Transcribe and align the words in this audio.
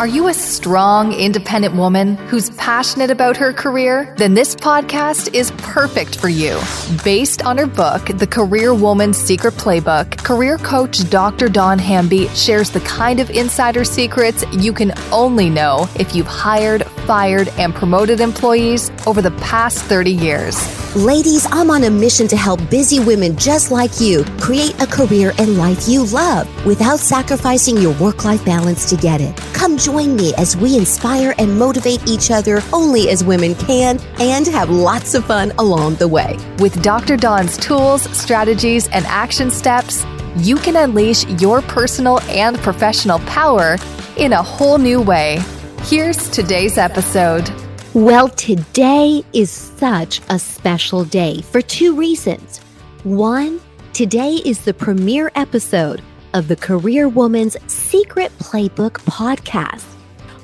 Are 0.00 0.06
you 0.06 0.28
a 0.28 0.32
strong, 0.32 1.12
independent 1.12 1.74
woman 1.74 2.16
who's 2.16 2.48
passionate 2.52 3.10
about 3.10 3.36
her 3.36 3.52
career? 3.52 4.14
Then 4.16 4.32
this 4.32 4.54
podcast 4.54 5.34
is 5.34 5.50
perfect 5.58 6.18
for 6.18 6.30
you. 6.30 6.58
Based 7.04 7.44
on 7.44 7.58
her 7.58 7.66
book, 7.66 8.06
The 8.06 8.26
Career 8.26 8.72
Woman's 8.72 9.18
Secret 9.18 9.52
Playbook, 9.56 10.16
career 10.24 10.56
coach 10.56 11.10
Dr. 11.10 11.50
Dawn 11.50 11.78
Hamby 11.78 12.28
shares 12.28 12.70
the 12.70 12.80
kind 12.80 13.20
of 13.20 13.28
insider 13.28 13.84
secrets 13.84 14.42
you 14.52 14.72
can 14.72 14.94
only 15.12 15.50
know 15.50 15.86
if 15.98 16.16
you've 16.16 16.26
hired, 16.26 16.82
fired, 17.10 17.48
and 17.58 17.74
promoted 17.74 18.20
employees 18.20 18.88
over 19.04 19.20
the 19.20 19.32
past 19.42 19.82
30 19.86 20.12
years. 20.12 20.56
Ladies, 20.94 21.44
I'm 21.50 21.68
on 21.68 21.82
a 21.82 21.90
mission 21.90 22.28
to 22.28 22.36
help 22.36 22.60
busy 22.70 23.00
women 23.00 23.36
just 23.36 23.72
like 23.72 24.00
you 24.00 24.22
create 24.38 24.80
a 24.80 24.86
career 24.86 25.32
and 25.38 25.58
life 25.58 25.88
you 25.88 26.04
love 26.06 26.46
without 26.64 27.00
sacrificing 27.00 27.76
your 27.78 27.94
work 27.98 28.24
life 28.24 28.44
balance 28.44 28.88
to 28.90 28.96
get 28.96 29.20
it. 29.20 29.36
Come 29.54 29.76
join 29.76 30.14
me 30.14 30.34
as 30.36 30.56
we 30.56 30.78
inspire 30.78 31.34
and 31.36 31.58
motivate 31.58 32.00
each 32.06 32.30
other 32.30 32.62
only 32.72 33.08
as 33.10 33.24
women 33.24 33.56
can 33.56 33.98
and 34.20 34.46
have 34.46 34.70
lots 34.70 35.14
of 35.14 35.24
fun 35.24 35.50
along 35.58 35.96
the 35.96 36.06
way. 36.06 36.38
With 36.60 36.80
Dr. 36.80 37.16
Dawn's 37.16 37.56
tools, 37.56 38.02
strategies, 38.16 38.86
and 38.90 39.04
action 39.06 39.50
steps, 39.50 40.06
you 40.36 40.54
can 40.58 40.76
unleash 40.76 41.26
your 41.42 41.60
personal 41.60 42.20
and 42.28 42.56
professional 42.58 43.18
power 43.20 43.78
in 44.16 44.32
a 44.32 44.40
whole 44.40 44.78
new 44.78 45.00
way. 45.00 45.40
Here's 45.84 46.28
today's 46.28 46.78
episode. 46.78 47.50
Well, 47.94 48.28
today 48.28 49.24
is 49.32 49.50
such 49.50 50.20
a 50.28 50.38
special 50.38 51.04
day 51.04 51.40
for 51.40 51.62
two 51.62 51.96
reasons. 51.96 52.58
One, 53.02 53.60
today 53.92 54.34
is 54.44 54.60
the 54.64 54.74
premiere 54.74 55.32
episode 55.34 56.00
of 56.32 56.46
the 56.46 56.54
Career 56.54 57.08
Woman's 57.08 57.56
Secret 57.66 58.30
Playbook 58.38 58.92
podcast. 59.04 59.84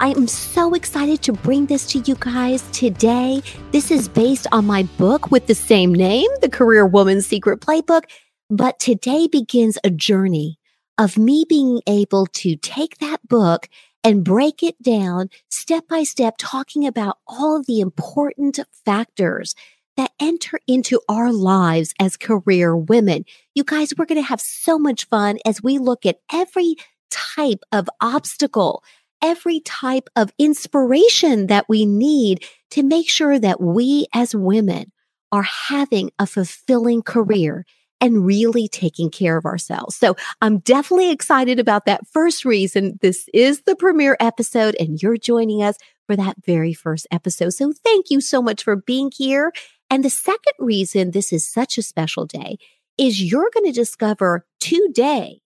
I 0.00 0.09
am 0.09 0.26
so 0.26 0.74
excited 0.74 1.22
to 1.22 1.32
bring 1.32 1.66
this 1.66 1.87
to 1.88 1.98
you 2.00 2.16
guys 2.18 2.62
today. 2.73 3.40
This 3.71 3.93
is 3.93 4.09
based 4.09 4.48
on 4.50 4.66
my 4.66 4.82
book 4.98 5.30
with 5.30 5.46
the 5.46 5.54
same 5.54 5.95
name, 5.95 6.30
The 6.40 6.50
Career 6.50 6.87
Woman's 6.87 7.26
Secret 7.26 7.60
Playbook. 7.60 8.04
But 8.50 8.80
today 8.80 9.28
begins 9.28 9.78
a 9.84 9.90
journey 9.90 10.59
of 10.98 11.18
me 11.18 11.45
being 11.48 11.82
able 11.87 12.26
to 12.26 12.56
take 12.56 12.98
that 12.98 13.26
book 13.28 13.68
and 14.07 14.23
break 14.23 14.62
it 14.62 14.80
down 14.80 15.29
step 15.51 15.88
by 15.88 16.04
step, 16.04 16.37
talking 16.38 16.87
about 16.87 17.18
all 17.26 17.57
of 17.57 17.66
the 17.66 17.80
important 17.80 18.60
factors 18.85 19.57
that 19.96 20.12
enter 20.21 20.60
into 20.68 21.01
our 21.09 21.32
lives 21.32 21.93
as 21.99 22.16
career 22.16 22.77
women. 22.77 23.24
You 23.57 23.65
guys, 23.65 23.93
we're 23.99 24.07
going 24.07 24.23
to 24.23 24.29
have 24.29 24.40
so 24.40 24.79
much 24.79 25.09
fun 25.09 25.38
as 25.45 25.60
we 25.60 25.79
look 25.79 26.07
at 26.07 26.21
every 26.32 26.77
type 27.10 27.65
of 27.73 27.90
obstacle, 28.01 28.84
every 29.21 29.59
type 29.59 30.09
of 30.15 30.30
inspiration 30.38 31.49
that 31.49 31.68
we 31.68 31.84
need 31.84 32.45
to 32.71 32.84
make 32.84 33.09
sure 33.09 33.40
that 33.40 33.60
we 33.60 34.07
as 34.15 34.37
women 34.37 34.93
are 35.32 35.43
having 35.43 36.12
a 36.21 36.29
fulfilling 36.29 37.02
career 37.02 37.66
and 38.01 38.27
really 38.27 38.69
taking 38.69 39.11
care 39.11 39.37
of 39.37 39.45
ourselves. 39.45 39.97
So 39.97 40.16
I'm 40.41 40.59
definitely 40.59 41.11
excited 41.11 41.59
about 41.59 41.87
that 41.87 42.07
first 42.13 42.45
reason. 42.45 42.99
This 43.01 43.29
is 43.33 43.63
the 43.63 43.77
premiere 43.77 44.16
episode 44.21 44.77
and 44.79 45.02
you're 45.02 45.16
joining 45.16 45.63
us 45.63 45.77
for 46.07 46.17
that 46.17 46.37
very 46.45 46.73
first 46.73 47.07
episode. 47.11 47.51
So 47.51 47.73
thank 47.85 48.11
you 48.11 48.21
so 48.21 48.43
much 48.43 48.63
for 48.63 48.77
being 48.77 49.11
here. 49.15 49.52
And 49.91 50.05
the 50.05 50.11
second 50.11 50.55
reason 50.59 51.11
this 51.11 51.33
is 51.33 51.51
such 51.51 51.79
a 51.79 51.83
special 51.83 52.27
day 52.27 52.59
is 52.99 53.23
you're 53.23 53.51
going 53.52 53.67
to 53.67 53.73
discover 53.73 54.47
today 54.61 55.41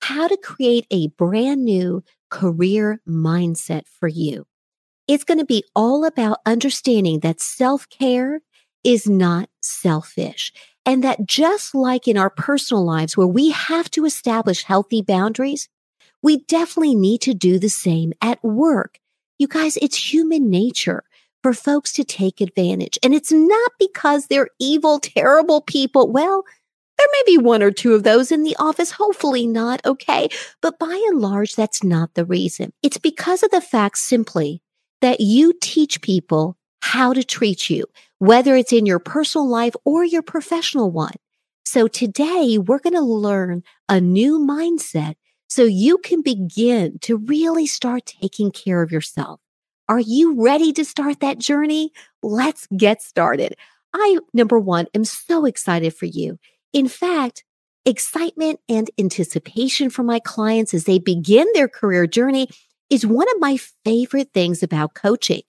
how 0.00 0.28
to 0.28 0.36
create 0.36 0.86
a 0.90 1.08
brand 1.08 1.64
new 1.64 2.02
career 2.30 3.00
mindset 3.08 3.82
for 3.86 4.08
you. 4.08 4.46
It's 5.06 5.24
going 5.24 5.38
to 5.38 5.46
be 5.46 5.64
all 5.74 6.04
about 6.04 6.38
understanding 6.44 7.20
that 7.20 7.40
self 7.40 7.88
care 7.88 8.40
is 8.84 9.08
not 9.08 9.48
selfish. 9.62 10.52
And 10.88 11.04
that 11.04 11.26
just 11.26 11.74
like 11.74 12.08
in 12.08 12.16
our 12.16 12.30
personal 12.30 12.82
lives 12.82 13.14
where 13.14 13.26
we 13.26 13.50
have 13.50 13.90
to 13.90 14.06
establish 14.06 14.62
healthy 14.62 15.02
boundaries, 15.02 15.68
we 16.22 16.44
definitely 16.44 16.94
need 16.94 17.20
to 17.22 17.34
do 17.34 17.58
the 17.58 17.68
same 17.68 18.14
at 18.22 18.42
work. 18.42 18.98
You 19.38 19.48
guys, 19.48 19.76
it's 19.82 20.12
human 20.12 20.48
nature 20.48 21.04
for 21.42 21.52
folks 21.52 21.92
to 21.92 22.04
take 22.04 22.40
advantage. 22.40 22.98
And 23.02 23.12
it's 23.12 23.30
not 23.30 23.72
because 23.78 24.28
they're 24.28 24.48
evil, 24.58 24.98
terrible 24.98 25.60
people. 25.60 26.10
Well, 26.10 26.44
there 26.96 27.06
may 27.12 27.22
be 27.26 27.36
one 27.36 27.62
or 27.62 27.70
two 27.70 27.92
of 27.92 28.02
those 28.02 28.32
in 28.32 28.42
the 28.42 28.56
office, 28.58 28.90
hopefully 28.90 29.46
not, 29.46 29.84
okay? 29.84 30.30
But 30.62 30.78
by 30.78 31.04
and 31.10 31.20
large, 31.20 31.54
that's 31.54 31.84
not 31.84 32.14
the 32.14 32.24
reason. 32.24 32.72
It's 32.82 32.96
because 32.96 33.42
of 33.42 33.50
the 33.50 33.60
fact 33.60 33.98
simply 33.98 34.62
that 35.02 35.20
you 35.20 35.52
teach 35.60 36.00
people 36.00 36.56
how 36.80 37.12
to 37.12 37.24
treat 37.24 37.68
you, 37.70 37.86
whether 38.18 38.56
it's 38.56 38.72
in 38.72 38.86
your 38.86 38.98
personal 38.98 39.48
life 39.48 39.74
or 39.84 40.04
your 40.04 40.22
professional 40.22 40.90
one. 40.90 41.14
So 41.64 41.86
today 41.86 42.58
we're 42.58 42.78
going 42.78 42.94
to 42.94 43.00
learn 43.00 43.62
a 43.88 44.00
new 44.00 44.38
mindset 44.38 45.16
so 45.48 45.64
you 45.64 45.98
can 45.98 46.22
begin 46.22 46.98
to 47.00 47.16
really 47.16 47.66
start 47.66 48.06
taking 48.06 48.50
care 48.50 48.82
of 48.82 48.92
yourself. 48.92 49.40
Are 49.88 49.98
you 49.98 50.42
ready 50.42 50.72
to 50.74 50.84
start 50.84 51.20
that 51.20 51.38
journey? 51.38 51.92
Let's 52.22 52.66
get 52.76 53.02
started. 53.02 53.54
I, 53.94 54.18
number 54.34 54.58
one, 54.58 54.86
am 54.94 55.04
so 55.04 55.46
excited 55.46 55.94
for 55.94 56.06
you. 56.06 56.38
In 56.72 56.88
fact, 56.88 57.44
excitement 57.86 58.60
and 58.68 58.90
anticipation 58.98 59.88
for 59.88 60.02
my 60.02 60.20
clients 60.20 60.74
as 60.74 60.84
they 60.84 60.98
begin 60.98 61.46
their 61.54 61.68
career 61.68 62.06
journey 62.06 62.48
is 62.90 63.06
one 63.06 63.28
of 63.34 63.40
my 63.40 63.58
favorite 63.84 64.30
things 64.34 64.62
about 64.62 64.94
coaching. 64.94 65.42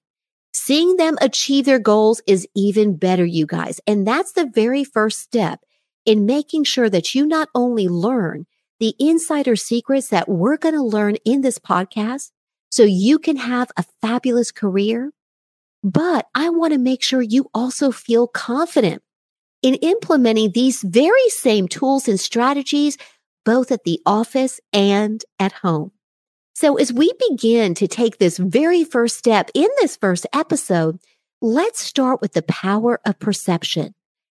Seeing 0.54 0.98
them 0.98 1.18
achieve 1.22 1.66
their 1.66 1.80
goals 1.80 2.22
is 2.26 2.48
even 2.56 2.96
better, 2.96 3.26
you 3.26 3.46
guys. 3.46 3.80
And 3.86 4.08
that's 4.08 4.32
the 4.32 4.46
very 4.54 4.84
first 4.84 5.20
step 5.20 5.62
in 6.06 6.26
making 6.26 6.64
sure 6.64 6.90
that 6.90 7.14
you 7.14 7.26
not 7.26 7.50
only 7.54 7.88
learn 7.88 8.46
the 8.80 8.96
insider 9.00 9.56
secrets 9.56 10.08
that 10.10 10.30
we're 10.30 10.58
going 10.58 10.76
to 10.76 10.82
learn 10.82 11.16
in 11.26 11.42
this 11.42 11.60
podcast 11.60 12.32
so 12.72 12.84
you 12.84 13.20
can 13.20 13.36
have 13.36 13.70
a 13.78 13.84
fabulous 14.02 14.52
career, 14.52 15.12
but 15.84 16.28
I 16.34 16.50
want 16.50 16.74
to 16.74 16.80
make 16.80 17.04
sure 17.04 17.22
you 17.22 17.50
also 17.54 17.92
feel 17.92 18.28
confident 18.28 19.02
in 19.62 19.76
implementing 19.76 20.52
these 20.52 20.82
very 20.82 21.30
same 21.30 21.68
tools 21.68 22.08
and 22.08 22.20
strategies, 22.20 22.98
both 23.46 23.72
at 23.72 23.84
the 23.84 24.00
office 24.06 24.60
and 24.74 25.24
at 25.40 25.52
home. 25.52 25.92
So 26.60 26.76
as 26.76 26.92
we 26.92 27.10
begin 27.30 27.74
to 27.76 27.88
take 27.88 28.18
this 28.18 28.38
very 28.38 28.84
first 28.84 29.18
step 29.18 29.50
in 29.54 29.70
this 29.80 29.96
first 29.96 30.28
episode, 30.34 31.00
let's 31.42 31.80
start 31.80 32.20
with 32.20 32.34
the 32.34 32.42
power 32.42 33.00
of 33.06 33.18
perception. 33.18 33.96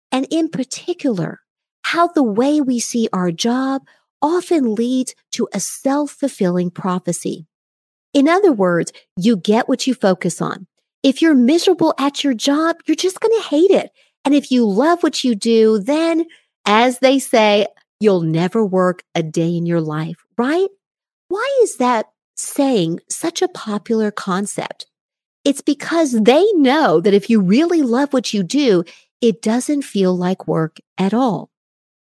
And 0.09 0.25
in 0.31 0.47
particular, 0.47 1.41
how 1.81 2.07
the 2.07 2.23
way 2.23 2.61
we 2.61 2.79
see 2.79 3.09
our 3.11 3.29
job 3.33 3.81
often 4.21 4.73
leads 4.73 5.15
to 5.33 5.49
a 5.53 5.59
self-fulfilling 5.59 6.71
prophecy. 6.71 7.45
In 8.13 8.29
other 8.29 8.53
words, 8.53 8.93
you 9.17 9.35
get 9.35 9.67
what 9.67 9.85
you 9.85 9.93
focus 9.93 10.41
on. 10.41 10.65
If 11.03 11.21
you're 11.21 11.35
miserable 11.35 11.93
at 11.99 12.23
your 12.23 12.33
job, 12.33 12.77
you're 12.85 12.95
just 12.95 13.19
going 13.19 13.37
to 13.41 13.49
hate 13.49 13.71
it. 13.71 13.91
And 14.23 14.33
if 14.33 14.49
you 14.49 14.65
love 14.65 15.03
what 15.03 15.25
you 15.25 15.35
do, 15.35 15.77
then 15.77 16.23
as 16.65 16.99
they 16.99 17.19
say, 17.19 17.67
you'll 17.99 18.21
never 18.21 18.65
work 18.65 19.03
a 19.13 19.21
day 19.21 19.57
in 19.57 19.65
your 19.65 19.81
life, 19.81 20.23
right? 20.37 20.69
Why 21.27 21.59
is 21.63 21.77
that 21.77 22.05
saying 22.35 22.99
such 23.09 23.41
a 23.41 23.47
popular 23.47 24.11
concept? 24.11 24.85
It's 25.43 25.61
because 25.61 26.11
they 26.11 26.45
know 26.53 27.01
that 27.01 27.13
if 27.13 27.29
you 27.29 27.41
really 27.41 27.81
love 27.81 28.13
what 28.13 28.33
you 28.33 28.43
do, 28.43 28.83
it 29.21 29.41
doesn't 29.41 29.83
feel 29.83 30.15
like 30.15 30.47
work 30.47 30.77
at 30.97 31.13
all. 31.13 31.49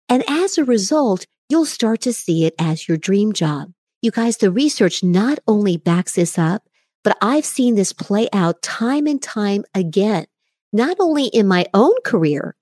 And 0.08 0.24
as 0.28 0.58
a 0.58 0.64
result, 0.64 1.26
you'll 1.48 1.66
start 1.66 2.00
to 2.02 2.12
see 2.12 2.44
it 2.44 2.54
as 2.58 2.88
your 2.88 2.96
dream 2.96 3.32
job. 3.32 3.72
You 4.02 4.10
guys, 4.10 4.38
the 4.38 4.50
research 4.50 5.02
not 5.02 5.38
only 5.46 5.76
backs 5.76 6.15
this 6.15 6.38
up, 6.38 6.68
but 7.03 7.16
I've 7.21 7.44
seen 7.44 7.74
this 7.74 7.92
play 7.92 8.28
out 8.33 8.62
time 8.62 9.06
and 9.06 9.22
time 9.22 9.65
again, 9.74 10.26
not 10.72 10.97
only 11.00 11.26
in 11.26 11.47
my 11.47 11.66
own 11.72 11.94
career, 12.04 12.56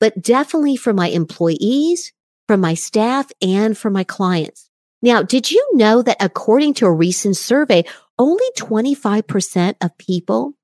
but 0.00 0.20
definitely 0.20 0.76
for 0.76 0.92
my 0.92 1.08
employees, 1.08 2.12
for 2.46 2.56
my 2.56 2.74
staff, 2.74 3.30
and 3.40 3.76
for 3.76 3.90
my 3.90 4.04
clients. 4.04 4.70
Now, 5.04 5.22
did 5.22 5.50
you 5.50 5.62
know 5.74 6.00
that 6.00 6.16
according 6.18 6.72
to 6.74 6.86
a 6.86 6.92
recent 6.92 7.36
survey, 7.36 7.84
only 8.18 8.46
25% 8.56 9.74
of 9.82 9.98
people 9.98 10.54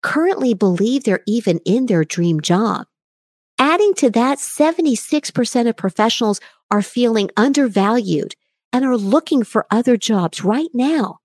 currently 0.00 0.54
believe 0.54 1.02
they're 1.02 1.24
even 1.26 1.58
in 1.66 1.86
their 1.86 2.04
dream 2.04 2.40
job? 2.40 2.86
Adding 3.58 3.94
to 3.94 4.10
that, 4.10 4.38
76% 4.38 5.68
of 5.68 5.76
professionals 5.76 6.40
are 6.70 6.82
feeling 6.82 7.30
undervalued 7.36 8.36
and 8.72 8.84
are 8.84 8.96
looking 8.96 9.42
for 9.42 9.66
other 9.72 9.96
jobs 9.96 10.44
right 10.44 10.70
now. 10.72 11.18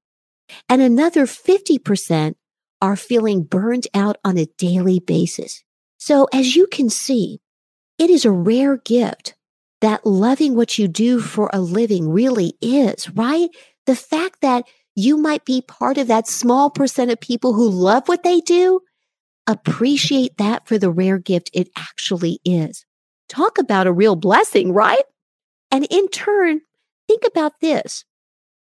And 0.68 0.82
another 0.82 1.28
50% 1.28 2.34
are 2.82 2.96
feeling 2.96 3.44
burned 3.44 3.86
out 3.94 4.18
on 4.26 4.40
a 4.40 4.50
daily 4.58 5.00
basis. 5.00 5.64
So 6.00 6.28
as 6.34 6.56
you 6.56 6.66
can 6.66 6.90
see, 6.90 7.42
it 8.00 8.10
is 8.10 8.26
a 8.26 8.32
rare 8.32 8.78
gift 8.78 9.36
that 9.82 10.06
loving 10.06 10.56
what 10.56 10.78
you 10.78 10.88
do 10.88 11.20
for 11.20 11.50
a 11.54 11.62
living 11.62 12.10
really 12.10 12.54
is, 12.62 13.10
right? 13.12 13.50
The 13.86 13.96
fact 13.96 14.42
that 14.42 14.66
you 14.96 15.18
might 15.18 15.46
be 15.46 15.62
part 15.62 15.98
of 15.98 16.08
that 16.08 16.28
small 16.28 16.70
percent 16.70 17.12
of 17.12 17.20
people 17.22 17.54
who 17.54 17.70
love 17.70 18.08
what 18.08 18.24
they 18.24 18.42
do, 18.42 18.82
appreciate 19.48 20.38
that 20.38 20.68
for 20.68 20.78
the 20.78 20.92
rare 20.92 21.18
gift 21.18 21.50
it 21.54 21.70
actually 21.78 22.40
is. 22.44 22.86
Talk 23.30 23.58
about 23.58 23.88
a 23.88 23.94
real 23.94 24.16
blessing, 24.16 24.74
right? 24.74 25.04
And 25.72 25.88
in 25.90 26.08
turn, 26.10 26.62
think 27.08 27.24
about 27.26 27.62
this. 27.62 28.04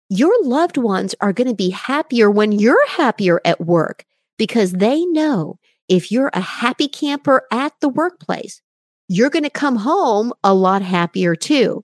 Your 0.10 0.34
loved 0.44 0.78
ones 0.78 1.14
are 1.22 1.34
going 1.34 1.48
to 1.48 1.56
be 1.56 1.70
happier 1.70 2.30
when 2.32 2.52
you're 2.52 2.88
happier 2.88 3.40
at 3.46 3.62
work 3.62 4.06
because 4.38 4.72
they 4.74 5.06
know 5.06 5.60
if 5.88 6.12
you're 6.12 6.32
a 6.34 6.42
happy 6.42 6.88
camper 6.88 7.44
at 7.52 7.74
the 7.80 7.90
workplace, 7.90 8.62
you're 9.08 9.30
going 9.30 9.44
to 9.44 9.50
come 9.50 9.78
home 9.78 10.34
a 10.44 10.54
lot 10.54 10.82
happier 10.82 11.36
too. 11.36 11.84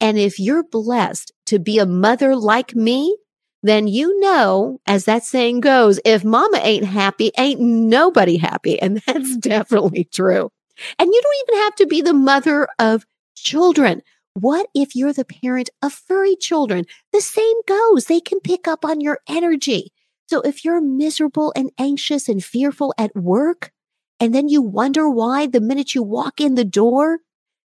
And 0.00 0.18
if 0.18 0.38
you're 0.38 0.62
blessed 0.62 1.32
to 1.46 1.58
be 1.58 1.78
a 1.78 1.86
mother 1.86 2.34
like 2.34 2.74
me, 2.74 3.16
then 3.62 3.86
you 3.86 4.18
know, 4.20 4.80
as 4.86 5.04
that 5.04 5.24
saying 5.24 5.60
goes, 5.60 6.00
if 6.04 6.24
mama 6.24 6.58
ain't 6.62 6.84
happy, 6.84 7.30
ain't 7.36 7.60
nobody 7.60 8.38
happy. 8.38 8.80
And 8.80 8.96
that's 9.06 9.30
mm-hmm. 9.30 9.40
definitely 9.40 10.04
true. 10.04 10.50
And 10.98 11.12
you 11.12 11.20
don't 11.22 11.48
even 11.48 11.64
have 11.64 11.74
to 11.76 11.86
be 11.86 12.00
the 12.00 12.14
mother 12.14 12.68
of 12.78 13.04
children. 13.34 14.02
What 14.34 14.68
if 14.74 14.94
you're 14.94 15.12
the 15.12 15.24
parent 15.24 15.68
of 15.82 15.92
furry 15.92 16.36
children? 16.36 16.86
The 17.12 17.20
same 17.20 17.56
goes. 17.66 18.06
They 18.06 18.20
can 18.20 18.40
pick 18.40 18.66
up 18.66 18.84
on 18.84 19.00
your 19.00 19.18
energy. 19.28 19.92
So 20.28 20.40
if 20.40 20.64
you're 20.64 20.80
miserable 20.80 21.52
and 21.56 21.70
anxious 21.78 22.28
and 22.28 22.42
fearful 22.42 22.94
at 22.96 23.14
work, 23.16 23.72
and 24.20 24.34
then 24.34 24.48
you 24.48 24.62
wonder 24.62 25.08
why 25.08 25.46
the 25.46 25.60
minute 25.60 25.94
you 25.94 26.02
walk 26.02 26.40
in 26.40 26.54
the 26.54 26.64
door, 26.64 27.18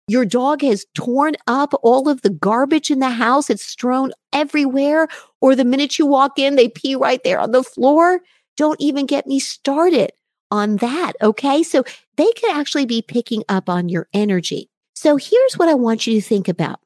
your 0.09 0.25
dog 0.25 0.63
has 0.63 0.87
torn 0.95 1.35
up 1.47 1.73
all 1.83 2.09
of 2.09 2.23
the 2.23 2.31
garbage 2.31 2.91
in 2.91 2.99
the 2.99 3.11
house. 3.11 3.51
It's 3.51 3.65
strewn 3.65 4.13
everywhere. 4.33 5.09
Or 5.41 5.55
the 5.55 5.65
minute 5.65 5.99
you 5.99 6.07
walk 6.07 6.39
in, 6.39 6.57
they 6.57 6.69
pee 6.69 6.95
right 6.95 7.23
there 7.25 7.39
on 7.39 7.53
the 7.53 7.63
floor. 7.63 8.21
Don't 8.57 8.81
even 8.81 9.07
get 9.07 9.27
me 9.27 9.39
started 9.39 10.13
on 10.51 10.77
that. 10.77 11.13
Okay. 11.23 11.63
So 11.63 11.85
they 12.17 12.31
could 12.33 12.51
actually 12.51 12.85
be 12.87 13.01
picking 13.01 13.43
up 13.49 13.69
on 13.69 13.89
your 13.89 14.09
energy. 14.13 14.69
So 14.95 15.17
here's 15.17 15.55
what 15.55 15.69
I 15.69 15.75
want 15.75 16.07
you 16.07 16.21
to 16.21 16.27
think 16.27 16.49
about. 16.49 16.81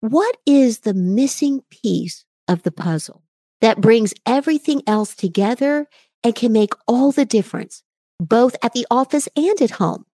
What 0.00 0.36
is 0.44 0.80
the 0.80 0.94
missing 0.94 1.62
piece 1.70 2.24
of 2.48 2.62
the 2.62 2.72
puzzle? 2.72 3.24
that 3.64 3.80
brings 3.80 4.12
everything 4.26 4.82
else 4.86 5.14
together 5.14 5.86
and 6.22 6.34
can 6.34 6.52
make 6.52 6.74
all 6.86 7.12
the 7.12 7.24
difference, 7.24 7.82
both 8.20 8.56
at 8.62 8.72
the 8.72 8.86
office 8.90 9.28
and 9.36 9.60
at 9.60 9.72
home? 9.72 10.04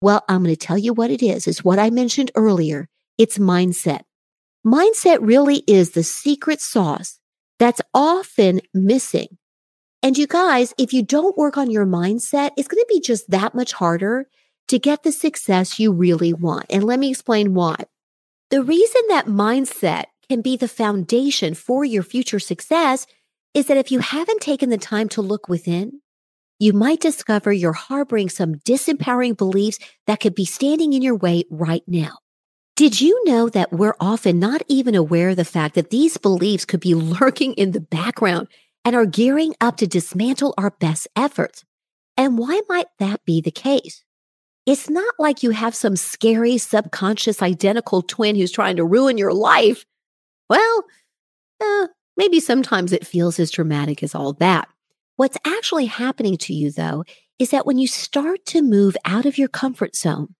Well, 0.00 0.24
I'm 0.28 0.42
going 0.42 0.54
to 0.54 0.66
tell 0.66 0.78
you 0.78 0.92
what 0.92 1.10
it 1.10 1.22
is. 1.22 1.46
It's 1.46 1.64
what 1.64 1.78
I 1.78 1.90
mentioned 1.90 2.30
earlier. 2.34 2.88
It's 3.16 3.38
mindset. 3.38 4.02
Mindset 4.66 5.18
really 5.20 5.62
is 5.66 5.90
the 5.90 6.02
secret 6.02 6.60
sauce 6.60 7.18
that's 7.58 7.80
often 7.92 8.60
missing. 8.72 9.38
And 10.02 10.18
you 10.18 10.26
guys, 10.26 10.74
if 10.78 10.92
you 10.92 11.02
don't 11.02 11.36
work 11.36 11.56
on 11.56 11.70
your 11.70 11.86
mindset, 11.86 12.50
it's 12.56 12.68
going 12.68 12.82
to 12.82 12.86
be 12.88 13.00
just 13.00 13.30
that 13.30 13.54
much 13.54 13.72
harder 13.72 14.26
to 14.68 14.78
get 14.78 15.02
the 15.02 15.12
success 15.12 15.78
you 15.78 15.92
really 15.92 16.32
want. 16.32 16.66
And 16.70 16.84
let 16.84 16.98
me 16.98 17.10
explain 17.10 17.54
why. 17.54 17.76
The 18.50 18.62
reason 18.62 19.00
that 19.08 19.26
mindset 19.26 20.04
can 20.28 20.42
be 20.42 20.56
the 20.56 20.68
foundation 20.68 21.54
for 21.54 21.84
your 21.84 22.02
future 22.02 22.38
success 22.38 23.06
is 23.54 23.66
that 23.66 23.76
if 23.76 23.90
you 23.90 24.00
haven't 24.00 24.40
taken 24.40 24.70
the 24.70 24.78
time 24.78 25.08
to 25.10 25.22
look 25.22 25.48
within, 25.48 26.00
you 26.64 26.72
might 26.72 27.00
discover 27.00 27.52
you're 27.52 27.74
harboring 27.74 28.30
some 28.30 28.54
disempowering 28.54 29.36
beliefs 29.36 29.78
that 30.06 30.18
could 30.18 30.34
be 30.34 30.46
standing 30.46 30.94
in 30.94 31.02
your 31.02 31.14
way 31.14 31.44
right 31.50 31.82
now. 31.86 32.16
Did 32.74 33.02
you 33.02 33.22
know 33.26 33.50
that 33.50 33.70
we're 33.70 33.96
often 34.00 34.38
not 34.38 34.62
even 34.66 34.94
aware 34.94 35.28
of 35.28 35.36
the 35.36 35.44
fact 35.44 35.74
that 35.74 35.90
these 35.90 36.16
beliefs 36.16 36.64
could 36.64 36.80
be 36.80 36.94
lurking 37.20 37.52
in 37.52 37.72
the 37.72 37.82
background 37.82 38.48
and 38.82 38.96
are 38.96 39.04
gearing 39.04 39.54
up 39.60 39.76
to 39.76 39.86
dismantle 39.86 40.54
our 40.56 40.70
best 40.70 41.06
efforts? 41.14 41.64
And 42.16 42.38
why 42.38 42.62
might 42.66 42.86
that 42.98 43.22
be 43.26 43.42
the 43.42 43.50
case? 43.50 44.02
It's 44.64 44.88
not 44.88 45.14
like 45.18 45.42
you 45.42 45.50
have 45.50 45.74
some 45.74 45.96
scary 45.96 46.56
subconscious 46.56 47.42
identical 47.42 48.00
twin 48.00 48.36
who's 48.36 48.50
trying 48.50 48.76
to 48.76 48.86
ruin 48.86 49.18
your 49.18 49.34
life. 49.34 49.84
Well, 50.48 50.84
uh, 51.62 51.88
maybe 52.16 52.40
sometimes 52.40 52.90
it 52.90 53.06
feels 53.06 53.38
as 53.38 53.50
dramatic 53.50 54.02
as 54.02 54.14
all 54.14 54.32
that. 54.34 54.66
What's 55.16 55.38
actually 55.46 55.86
happening 55.86 56.36
to 56.38 56.52
you, 56.52 56.72
though, 56.72 57.04
is 57.38 57.50
that 57.50 57.66
when 57.66 57.78
you 57.78 57.86
start 57.86 58.44
to 58.46 58.62
move 58.62 58.96
out 59.04 59.26
of 59.26 59.38
your 59.38 59.48
comfort 59.48 59.94
zone, 59.94 60.34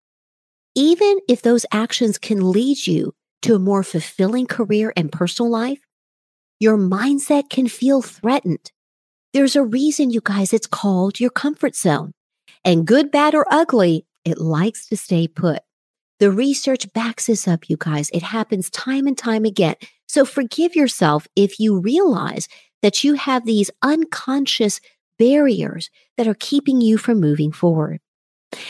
even 0.74 1.18
if 1.28 1.42
those 1.42 1.66
actions 1.72 2.18
can 2.18 2.50
lead 2.50 2.86
you 2.86 3.14
to 3.42 3.54
a 3.54 3.60
more 3.60 3.84
fulfilling 3.84 4.46
career 4.46 4.92
and 4.96 5.12
personal 5.12 5.50
life, 5.50 5.80
your 6.58 6.76
mindset 6.76 7.50
can 7.50 7.68
feel 7.68 8.02
threatened. 8.02 8.72
There's 9.32 9.56
a 9.56 9.62
reason, 9.62 10.10
you 10.10 10.20
guys, 10.22 10.52
it's 10.52 10.66
called 10.66 11.20
your 11.20 11.30
comfort 11.30 11.76
zone. 11.76 12.12
And 12.64 12.86
good, 12.86 13.10
bad, 13.10 13.34
or 13.34 13.46
ugly, 13.50 14.06
it 14.24 14.38
likes 14.38 14.86
to 14.88 14.96
stay 14.96 15.28
put. 15.28 15.62
The 16.20 16.30
research 16.30 16.92
backs 16.92 17.26
this 17.26 17.46
up, 17.46 17.68
you 17.68 17.76
guys. 17.76 18.10
It 18.10 18.22
happens 18.22 18.70
time 18.70 19.06
and 19.06 19.18
time 19.18 19.44
again. 19.44 19.74
So 20.08 20.24
forgive 20.24 20.74
yourself 20.74 21.26
if 21.36 21.58
you 21.58 21.78
realize 21.78 22.48
that 22.84 23.02
you 23.02 23.14
have 23.14 23.46
these 23.46 23.70
unconscious 23.80 24.78
barriers 25.18 25.88
that 26.18 26.28
are 26.28 26.36
keeping 26.38 26.82
you 26.82 26.98
from 26.98 27.18
moving 27.18 27.50
forward. 27.50 27.98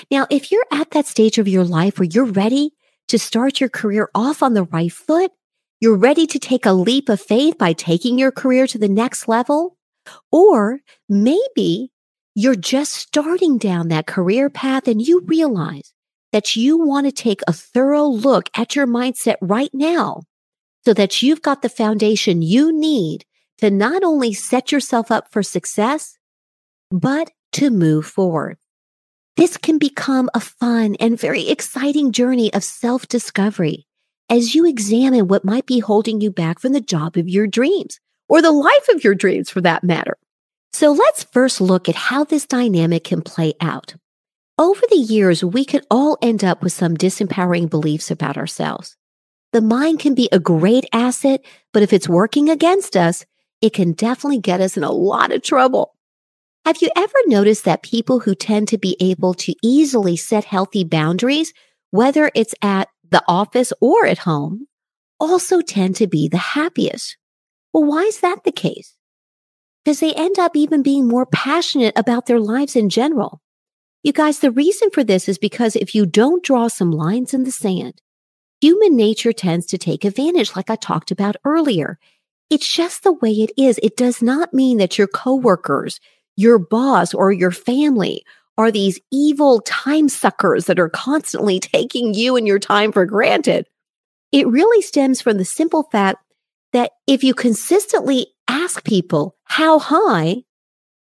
Now, 0.08 0.28
if 0.30 0.52
you're 0.52 0.64
at 0.70 0.92
that 0.92 1.08
stage 1.08 1.36
of 1.38 1.48
your 1.48 1.64
life 1.64 1.98
where 1.98 2.08
you're 2.08 2.24
ready 2.24 2.70
to 3.08 3.18
start 3.18 3.58
your 3.58 3.68
career 3.68 4.08
off 4.14 4.40
on 4.40 4.54
the 4.54 4.62
right 4.62 4.92
foot, 4.92 5.32
you're 5.80 5.96
ready 5.96 6.28
to 6.28 6.38
take 6.38 6.64
a 6.64 6.72
leap 6.72 7.08
of 7.08 7.20
faith 7.20 7.58
by 7.58 7.72
taking 7.72 8.16
your 8.16 8.30
career 8.30 8.68
to 8.68 8.78
the 8.78 8.88
next 8.88 9.26
level, 9.26 9.76
or 10.30 10.78
maybe 11.08 11.90
you're 12.36 12.54
just 12.54 12.94
starting 12.94 13.58
down 13.58 13.88
that 13.88 14.06
career 14.06 14.48
path 14.48 14.86
and 14.86 15.04
you 15.04 15.22
realize 15.26 15.92
that 16.30 16.54
you 16.54 16.78
want 16.78 17.06
to 17.06 17.12
take 17.12 17.40
a 17.48 17.52
thorough 17.52 18.06
look 18.06 18.48
at 18.56 18.76
your 18.76 18.86
mindset 18.86 19.38
right 19.40 19.70
now 19.72 20.22
so 20.84 20.94
that 20.94 21.20
you've 21.20 21.42
got 21.42 21.62
the 21.62 21.68
foundation 21.68 22.42
you 22.42 22.72
need 22.72 23.24
to 23.58 23.70
not 23.70 24.02
only 24.02 24.32
set 24.32 24.72
yourself 24.72 25.10
up 25.10 25.30
for 25.30 25.42
success, 25.42 26.18
but 26.90 27.30
to 27.52 27.70
move 27.70 28.06
forward. 28.06 28.58
This 29.36 29.56
can 29.56 29.78
become 29.78 30.30
a 30.34 30.40
fun 30.40 30.96
and 31.00 31.18
very 31.18 31.48
exciting 31.48 32.12
journey 32.12 32.52
of 32.52 32.62
self 32.62 33.08
discovery 33.08 33.86
as 34.30 34.54
you 34.54 34.66
examine 34.66 35.28
what 35.28 35.44
might 35.44 35.66
be 35.66 35.80
holding 35.80 36.20
you 36.20 36.30
back 36.30 36.58
from 36.58 36.72
the 36.72 36.80
job 36.80 37.16
of 37.16 37.28
your 37.28 37.46
dreams 37.46 37.98
or 38.28 38.40
the 38.40 38.52
life 38.52 38.88
of 38.90 39.04
your 39.04 39.14
dreams 39.14 39.50
for 39.50 39.60
that 39.60 39.84
matter. 39.84 40.16
So 40.72 40.92
let's 40.92 41.24
first 41.24 41.60
look 41.60 41.88
at 41.88 41.94
how 41.94 42.24
this 42.24 42.46
dynamic 42.46 43.04
can 43.04 43.22
play 43.22 43.54
out. 43.60 43.94
Over 44.56 44.82
the 44.88 44.96
years, 44.96 45.44
we 45.44 45.64
could 45.64 45.84
all 45.90 46.16
end 46.22 46.44
up 46.44 46.62
with 46.62 46.72
some 46.72 46.96
disempowering 46.96 47.68
beliefs 47.68 48.10
about 48.10 48.36
ourselves. 48.36 48.96
The 49.52 49.60
mind 49.60 50.00
can 50.00 50.14
be 50.14 50.28
a 50.30 50.38
great 50.38 50.84
asset, 50.92 51.44
but 51.72 51.82
if 51.82 51.92
it's 51.92 52.08
working 52.08 52.48
against 52.48 52.96
us, 52.96 53.24
it 53.64 53.72
can 53.72 53.92
definitely 53.92 54.40
get 54.40 54.60
us 54.60 54.76
in 54.76 54.84
a 54.84 54.92
lot 54.92 55.32
of 55.32 55.42
trouble. 55.42 55.96
Have 56.66 56.82
you 56.82 56.90
ever 56.94 57.14
noticed 57.24 57.64
that 57.64 57.82
people 57.82 58.20
who 58.20 58.34
tend 58.34 58.68
to 58.68 58.76
be 58.76 58.94
able 59.00 59.32
to 59.32 59.54
easily 59.62 60.18
set 60.18 60.44
healthy 60.44 60.84
boundaries, 60.84 61.54
whether 61.90 62.30
it's 62.34 62.54
at 62.60 62.88
the 63.08 63.22
office 63.26 63.72
or 63.80 64.04
at 64.04 64.18
home, 64.18 64.66
also 65.18 65.62
tend 65.62 65.96
to 65.96 66.06
be 66.06 66.28
the 66.28 66.36
happiest? 66.36 67.16
Well, 67.72 67.84
why 67.84 68.02
is 68.02 68.20
that 68.20 68.44
the 68.44 68.52
case? 68.52 68.98
Because 69.82 70.00
they 70.00 70.12
end 70.12 70.38
up 70.38 70.54
even 70.54 70.82
being 70.82 71.08
more 71.08 71.24
passionate 71.24 71.94
about 71.96 72.26
their 72.26 72.40
lives 72.40 72.76
in 72.76 72.90
general. 72.90 73.40
You 74.02 74.12
guys, 74.12 74.40
the 74.40 74.50
reason 74.50 74.90
for 74.90 75.02
this 75.02 75.26
is 75.26 75.38
because 75.38 75.74
if 75.74 75.94
you 75.94 76.04
don't 76.04 76.44
draw 76.44 76.68
some 76.68 76.90
lines 76.90 77.32
in 77.32 77.44
the 77.44 77.50
sand, 77.50 77.94
human 78.60 78.94
nature 78.94 79.32
tends 79.32 79.64
to 79.68 79.78
take 79.78 80.04
advantage, 80.04 80.54
like 80.54 80.68
I 80.68 80.76
talked 80.76 81.10
about 81.10 81.36
earlier. 81.46 81.98
It's 82.54 82.72
just 82.72 83.02
the 83.02 83.12
way 83.14 83.32
it 83.32 83.50
is. 83.56 83.80
It 83.82 83.96
does 83.96 84.22
not 84.22 84.54
mean 84.54 84.78
that 84.78 84.96
your 84.96 85.08
coworkers, 85.08 85.98
your 86.36 86.60
boss, 86.60 87.12
or 87.12 87.32
your 87.32 87.50
family 87.50 88.24
are 88.56 88.70
these 88.70 89.00
evil 89.10 89.60
time 89.62 90.08
suckers 90.08 90.66
that 90.66 90.78
are 90.78 90.88
constantly 90.88 91.58
taking 91.74 92.14
you 92.14 92.36
and 92.36 92.46
your 92.46 92.60
time 92.60 92.92
for 92.92 93.06
granted. 93.06 93.66
It 94.30 94.46
really 94.46 94.82
stems 94.82 95.20
from 95.20 95.36
the 95.36 95.44
simple 95.44 95.88
fact 95.90 96.18
that 96.72 96.92
if 97.08 97.24
you 97.24 97.34
consistently 97.34 98.28
ask 98.46 98.84
people 98.84 99.34
how 99.46 99.80
high, 99.80 100.44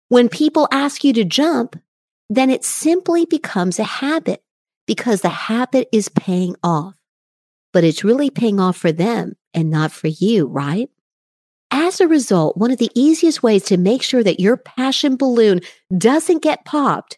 when 0.09 0.29
people 0.29 0.67
ask 0.71 1.03
you 1.03 1.11
to 1.13 1.25
jump, 1.25 1.75
then 2.29 2.51
it 2.51 2.63
simply 2.63 3.25
becomes 3.25 3.79
a 3.79 3.83
habit 3.83 4.43
because 4.85 5.21
the 5.21 5.29
habit 5.29 5.89
is 5.91 6.07
paying 6.07 6.55
off. 6.61 6.93
But 7.73 7.83
it's 7.83 8.03
really 8.03 8.29
paying 8.29 8.59
off 8.59 8.77
for 8.77 8.91
them 8.91 9.33
and 9.55 9.71
not 9.71 9.91
for 9.91 10.05
you, 10.05 10.45
right? 10.45 10.90
As 11.71 12.01
a 12.01 12.07
result, 12.07 12.57
one 12.57 12.69
of 12.71 12.79
the 12.79 12.91
easiest 12.93 13.41
ways 13.41 13.63
to 13.65 13.77
make 13.77 14.03
sure 14.03 14.23
that 14.23 14.41
your 14.41 14.57
passion 14.57 15.15
balloon 15.15 15.61
doesn't 15.97 16.43
get 16.43 16.65
popped 16.65 17.17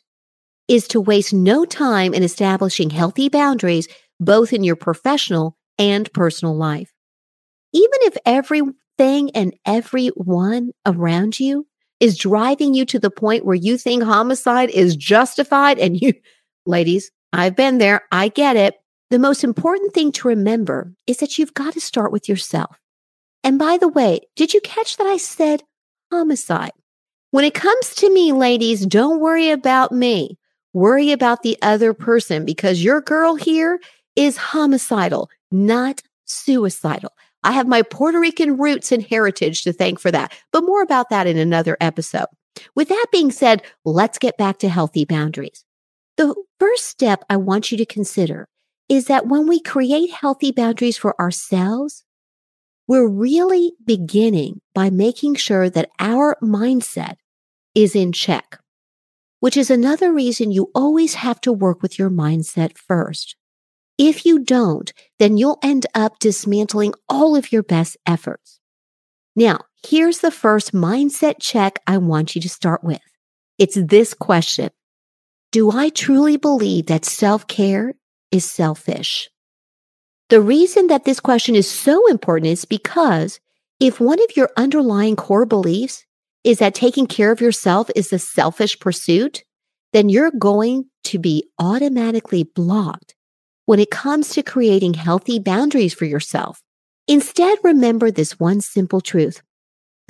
is 0.68 0.88
to 0.90 1.02
waste 1.02 1.34
no 1.34 1.66
time 1.66 2.14
in 2.14 2.24
establishing 2.24 2.92
healthy 2.92 3.30
boundaries, 3.30 3.88
both 4.20 4.54
in 4.54 4.64
your 4.64 4.76
professional 4.76 5.58
and 5.80 6.12
personal 6.14 6.56
life. 6.56 6.94
Even 7.74 7.98
if 8.02 8.16
everything 8.26 9.32
and 9.34 9.56
everyone 9.66 10.72
around 10.86 11.40
you 11.40 11.66
is 12.00 12.18
driving 12.18 12.76
you 12.76 12.86
to 12.86 13.00
the 13.00 13.10
point 13.10 13.46
where 13.46 13.56
you 13.56 13.78
think 13.78 14.04
homicide 14.04 14.70
is 14.70 14.96
justified 14.96 15.80
and 15.80 16.00
you, 16.00 16.14
ladies, 16.68 17.12
I've 17.34 17.56
been 17.56 17.80
there. 17.80 18.04
I 18.12 18.28
get 18.28 18.56
it. 18.56 18.76
The 19.10 19.20
most 19.20 19.44
important 19.44 19.94
thing 19.94 20.12
to 20.14 20.28
remember 20.28 20.94
is 21.08 21.18
that 21.18 21.40
you've 21.40 21.54
got 21.54 21.74
to 21.74 21.82
start 21.82 22.12
with 22.12 22.30
yourself. 22.30 22.78
And 23.44 23.60
by 23.60 23.78
the 23.78 23.88
way, 23.88 24.22
did 24.36 24.54
you 24.54 24.62
catch 24.62 24.98
that 24.98 25.08
I 25.08 25.18
said 25.18 25.64
homicide? 26.12 26.72
When 27.32 27.46
it 27.46 27.54
comes 27.54 27.96
to 27.96 28.10
me, 28.10 28.32
ladies, 28.32 28.86
don't 28.86 29.20
worry 29.20 29.50
about 29.50 29.92
me. 29.92 30.38
Worry 30.74 31.12
about 31.12 31.44
the 31.44 31.58
other 31.62 31.94
person 31.94 32.46
because 32.46 32.84
your 32.84 33.02
girl 33.02 33.36
here 33.36 33.80
is 34.16 34.38
homicidal, 34.38 35.30
not 35.52 36.02
suicidal. 36.26 37.12
I 37.44 37.52
have 37.52 37.68
my 37.68 37.82
Puerto 37.82 38.20
Rican 38.20 38.58
roots 38.58 38.92
and 38.92 39.04
heritage 39.04 39.64
to 39.64 39.74
thank 39.74 40.00
for 40.00 40.12
that, 40.12 40.34
but 40.52 40.64
more 40.64 40.82
about 40.82 41.10
that 41.10 41.28
in 41.28 41.38
another 41.38 41.78
episode. 41.82 42.28
With 42.76 42.90
that 42.90 43.08
being 43.12 43.32
said, 43.32 43.64
let's 43.84 44.18
get 44.18 44.38
back 44.38 44.60
to 44.60 44.70
healthy 44.70 45.06
boundaries. 45.06 45.66
The 46.18 46.36
first 46.60 46.86
step 46.86 47.26
I 47.30 47.38
want 47.38 47.72
you 47.72 47.78
to 47.80 47.86
consider 47.86 48.48
is 48.88 49.06
that 49.06 49.28
when 49.28 49.48
we 49.48 49.60
create 49.60 50.12
healthy 50.12 50.52
boundaries 50.52 50.98
for 50.98 51.20
ourselves, 51.20 52.04
we're 52.88 53.08
really 53.08 53.74
beginning 53.86 54.62
by 54.74 54.90
making 54.90 55.36
sure 55.36 55.70
that 55.70 55.90
our 56.00 56.38
mindset 56.42 57.16
is 57.74 57.96
in 57.96 58.12
check, 58.12 58.60
which 59.40 59.58
is 59.58 59.70
another 59.70 60.14
reason 60.14 60.52
you 60.52 60.70
always 60.76 61.16
have 61.16 61.40
to 61.42 61.54
work 61.54 61.82
with 61.82 61.98
your 61.98 62.10
mindset 62.10 62.78
first. 62.78 63.36
If 63.98 64.26
you 64.26 64.40
don't, 64.40 64.92
then 65.20 65.38
you'll 65.38 65.60
end 65.64 65.86
up 65.94 66.20
dismantling 66.20 66.94
all 67.08 67.36
of 67.36 67.52
your 67.52 67.64
best 67.64 67.96
efforts. 68.06 68.60
Now, 69.36 69.62
here's 69.86 70.20
the 70.20 70.32
first 70.32 70.74
mindset 70.74 71.36
check 71.40 71.80
I 71.88 71.98
want 71.98 72.36
you 72.36 72.42
to 72.42 72.50
start 72.50 72.84
with. 72.84 73.02
It's 73.58 73.78
this 73.80 74.14
question. 74.14 74.70
Do 75.52 75.72
I 75.72 75.90
truly 75.90 76.38
believe 76.38 76.88
that 76.88 77.06
self 77.06 77.48
care 77.48 77.94
is 78.32 78.50
selfish? 78.50 79.30
The 80.30 80.42
reason 80.42 80.88
that 80.88 81.06
this 81.06 81.20
question 81.20 81.56
is 81.56 81.70
so 81.70 82.08
important 82.08 82.48
is 82.48 82.66
because 82.66 83.40
if 83.80 84.00
one 84.00 84.22
of 84.22 84.38
your 84.38 84.50
underlying 84.58 85.16
core 85.16 85.46
beliefs 85.46 86.06
is 86.44 86.60
that 86.60 86.76
taking 86.76 87.08
care 87.08 87.32
of 87.32 87.42
yourself 87.42 87.90
is 87.96 88.12
a 88.12 88.20
selfish 88.20 88.80
pursuit, 88.80 89.44
then 89.92 90.10
you're 90.10 90.32
going 90.32 90.86
to 91.06 91.20
be 91.20 91.50
automatically 91.60 92.44
blocked 92.44 93.16
when 93.66 93.80
it 93.80 93.92
comes 93.92 94.30
to 94.30 94.44
creating 94.44 94.94
healthy 94.94 95.40
boundaries 95.40 95.94
for 95.94 96.06
yourself. 96.06 96.62
Instead, 97.08 97.58
remember 97.64 98.10
this 98.10 98.40
one 98.40 98.62
simple 98.62 99.02
truth. 99.02 99.42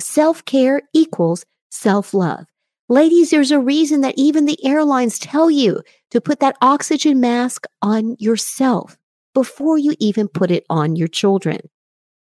Self 0.00 0.44
care 0.44 0.82
equals 0.92 1.44
self 1.70 2.14
love. 2.14 2.46
Ladies, 2.88 3.30
there's 3.30 3.50
a 3.50 3.58
reason 3.58 4.02
that 4.02 4.14
even 4.16 4.44
the 4.44 4.64
airlines 4.64 5.18
tell 5.18 5.50
you 5.50 5.82
to 6.10 6.20
put 6.20 6.40
that 6.40 6.56
oxygen 6.60 7.20
mask 7.20 7.66
on 7.82 8.16
yourself 8.18 8.96
before 9.34 9.76
you 9.78 9.94
even 9.98 10.28
put 10.28 10.50
it 10.50 10.64
on 10.70 10.96
your 10.96 11.08
children. 11.08 11.58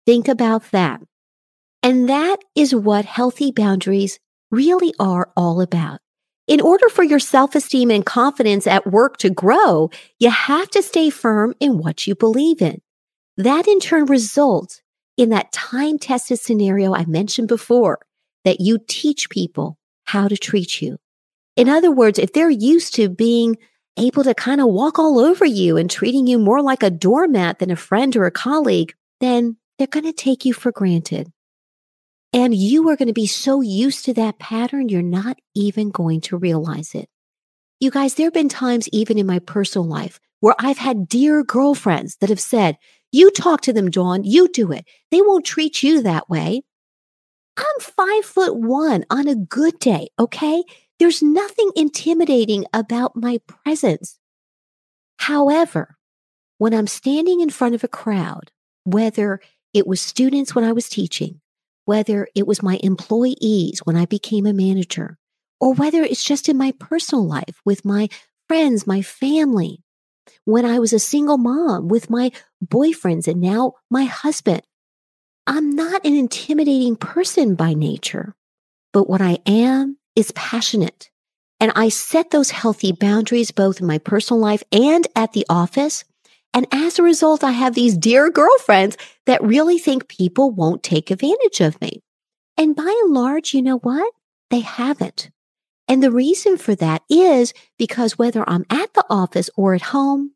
Think 0.05 0.27
about 0.27 0.71
that. 0.71 1.01
And 1.83 2.09
that 2.09 2.37
is 2.55 2.73
what 2.73 3.05
healthy 3.05 3.51
boundaries 3.51 4.19
really 4.49 4.93
are 4.99 5.31
all 5.35 5.61
about. 5.61 5.99
In 6.47 6.61
order 6.61 6.89
for 6.89 7.03
your 7.03 7.19
self 7.19 7.55
esteem 7.55 7.91
and 7.91 8.05
confidence 8.05 8.67
at 8.67 8.87
work 8.87 9.17
to 9.17 9.29
grow, 9.29 9.89
you 10.19 10.29
have 10.29 10.69
to 10.71 10.81
stay 10.81 11.09
firm 11.09 11.53
in 11.59 11.77
what 11.77 12.05
you 12.05 12.15
believe 12.15 12.61
in. 12.61 12.81
That 13.37 13.67
in 13.67 13.79
turn 13.79 14.05
results 14.05 14.81
in 15.17 15.29
that 15.29 15.51
time 15.51 15.97
tested 15.97 16.39
scenario 16.39 16.93
I 16.93 17.05
mentioned 17.05 17.47
before 17.47 17.99
that 18.43 18.59
you 18.59 18.79
teach 18.87 19.29
people 19.29 19.77
how 20.03 20.27
to 20.27 20.37
treat 20.37 20.81
you. 20.81 20.97
In 21.55 21.67
other 21.67 21.91
words, 21.91 22.19
if 22.19 22.33
they're 22.33 22.49
used 22.49 22.95
to 22.95 23.09
being 23.09 23.57
able 23.97 24.23
to 24.23 24.33
kind 24.33 24.61
of 24.61 24.67
walk 24.67 24.99
all 24.99 25.19
over 25.19 25.45
you 25.45 25.77
and 25.77 25.89
treating 25.89 26.27
you 26.27 26.37
more 26.37 26.61
like 26.61 26.83
a 26.83 26.89
doormat 26.89 27.59
than 27.59 27.71
a 27.71 27.75
friend 27.75 28.15
or 28.15 28.25
a 28.25 28.31
colleague, 28.31 28.93
then 29.19 29.57
they're 29.77 29.87
going 29.87 30.05
to 30.05 30.13
take 30.13 30.45
you 30.45 30.53
for 30.53 30.71
granted. 30.71 31.31
And 32.33 32.53
you 32.53 32.89
are 32.89 32.97
going 32.97 33.07
to 33.07 33.13
be 33.13 33.27
so 33.27 33.61
used 33.61 34.05
to 34.05 34.13
that 34.15 34.39
pattern, 34.39 34.89
you're 34.89 35.01
not 35.01 35.37
even 35.53 35.89
going 35.89 36.21
to 36.21 36.37
realize 36.37 36.93
it. 36.93 37.09
You 37.79 37.91
guys, 37.91 38.15
there 38.15 38.25
have 38.25 38.33
been 38.33 38.49
times 38.49 38.89
even 38.91 39.17
in 39.17 39.25
my 39.25 39.39
personal 39.39 39.87
life 39.87 40.19
where 40.41 40.55
I've 40.59 40.77
had 40.77 41.07
dear 41.07 41.43
girlfriends 41.43 42.17
that 42.17 42.29
have 42.29 42.39
said, 42.39 42.77
you 43.11 43.31
talk 43.31 43.61
to 43.61 43.73
them, 43.73 43.89
Dawn, 43.89 44.23
you 44.23 44.49
do 44.49 44.71
it. 44.71 44.85
They 45.11 45.21
won't 45.21 45.45
treat 45.45 45.81
you 45.81 46.01
that 46.01 46.29
way. 46.29 46.63
I'm 47.57 47.79
five 47.79 48.25
foot 48.25 48.57
one 48.57 49.05
on 49.09 49.27
a 49.27 49.35
good 49.35 49.79
day. 49.79 50.09
Okay. 50.19 50.63
There's 50.99 51.21
nothing 51.21 51.71
intimidating 51.75 52.65
about 52.73 53.15
my 53.15 53.39
presence. 53.47 54.17
However, 55.17 55.97
when 56.57 56.73
I'm 56.73 56.87
standing 56.87 57.41
in 57.41 57.49
front 57.49 57.75
of 57.75 57.83
a 57.83 57.89
crowd, 57.89 58.51
whether 58.83 59.41
it 59.73 59.85
was 59.85 59.99
students 59.99 60.55
when 60.55 60.63
I 60.63 60.71
was 60.71 60.87
teaching, 60.87 61.41
whether 61.83 62.27
it 62.33 62.47
was 62.47 62.63
my 62.63 62.79
employees 62.81 63.81
when 63.83 63.95
I 63.95 64.05
became 64.05 64.45
a 64.45 64.53
manager, 64.53 65.17
or 65.59 65.73
whether 65.73 66.01
it's 66.01 66.23
just 66.23 66.47
in 66.47 66.57
my 66.57 66.73
personal 66.79 67.25
life 67.25 67.61
with 67.65 67.83
my 67.83 68.07
friends, 68.47 68.87
my 68.87 69.01
family, 69.01 69.83
when 70.45 70.65
I 70.65 70.79
was 70.79 70.93
a 70.93 70.99
single 70.99 71.37
mom 71.37 71.87
with 71.87 72.09
my 72.09 72.31
boyfriends 72.65 73.27
and 73.27 73.41
now 73.41 73.73
my 73.89 74.05
husband. 74.05 74.61
I'm 75.47 75.71
not 75.71 76.05
an 76.05 76.15
intimidating 76.15 76.95
person 76.95 77.55
by 77.55 77.73
nature, 77.73 78.35
but 78.93 79.07
what 79.07 79.21
I 79.21 79.39
am 79.45 79.97
is 80.15 80.31
passionate. 80.31 81.09
And 81.59 81.71
I 81.75 81.89
set 81.89 82.31
those 82.31 82.51
healthy 82.51 82.91
boundaries 82.91 83.51
both 83.51 83.79
in 83.79 83.87
my 83.87 83.97
personal 83.97 84.41
life 84.41 84.63
and 84.71 85.07
at 85.15 85.33
the 85.33 85.45
office 85.49 86.03
and 86.55 86.67
as 86.71 86.97
a 86.97 87.03
result, 87.03 87.43
I 87.43 87.51
have 87.51 87.75
these 87.75 87.97
dear 87.97 88.31
girlfriends 88.31 88.95
that 89.25 89.43
really 89.43 89.77
think 89.77 90.07
people 90.07 90.51
won't 90.51 90.83
take 90.83 91.11
advantage 91.11 91.59
of 91.59 91.79
me. 91.81 92.01
And 92.55 92.73
by 92.73 92.97
and 93.03 93.13
large, 93.13 93.53
you 93.53 93.61
know 93.61 93.79
what? 93.79 94.13
They 94.49 94.61
haven't. 94.61 95.31
And 95.89 96.01
the 96.01 96.13
reason 96.13 96.57
for 96.57 96.73
that 96.75 97.03
is 97.09 97.53
because 97.77 98.17
whether 98.17 98.49
I'm 98.49 98.65
at 98.69 98.93
the 98.93 99.05
office 99.09 99.49
or 99.57 99.75
at 99.75 99.81
home, 99.81 100.31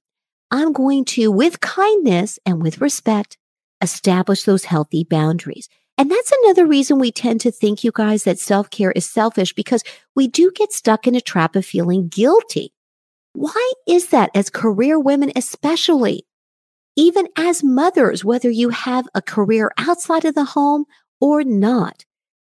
I'm 0.52 0.74
going 0.74 1.06
to, 1.06 1.32
with 1.32 1.62
kindness 1.62 2.38
and 2.46 2.62
with 2.62 2.82
respect, 2.82 3.38
establish 3.82 4.44
those 4.44 4.66
healthy 4.66 5.06
boundaries. 5.06 5.70
And 6.00 6.10
that's 6.10 6.32
another 6.44 6.66
reason 6.66 6.98
we 6.98 7.12
tend 7.12 7.42
to 7.42 7.52
think, 7.52 7.84
you 7.84 7.92
guys, 7.94 8.24
that 8.24 8.40
self 8.40 8.70
care 8.70 8.92
is 8.92 9.08
selfish 9.08 9.52
because 9.52 9.84
we 10.16 10.30
do 10.30 10.50
get 10.56 10.72
stuck 10.72 11.06
in 11.06 11.14
a 11.14 11.20
trap 11.20 11.58
of 11.58 11.66
feeling 11.66 12.08
guilty. 12.08 12.72
Why 13.34 13.74
is 13.86 14.08
that 14.08 14.30
as 14.34 14.50
career 14.50 14.98
women, 14.98 15.34
especially? 15.36 16.26
Even 16.96 17.28
as 17.38 17.66
mothers, 17.66 18.24
whether 18.24 18.50
you 18.50 18.70
have 18.70 19.10
a 19.14 19.22
career 19.22 19.74
outside 19.78 20.24
of 20.24 20.36
the 20.36 20.46
home 20.46 20.86
or 21.20 21.44
not, 21.44 22.06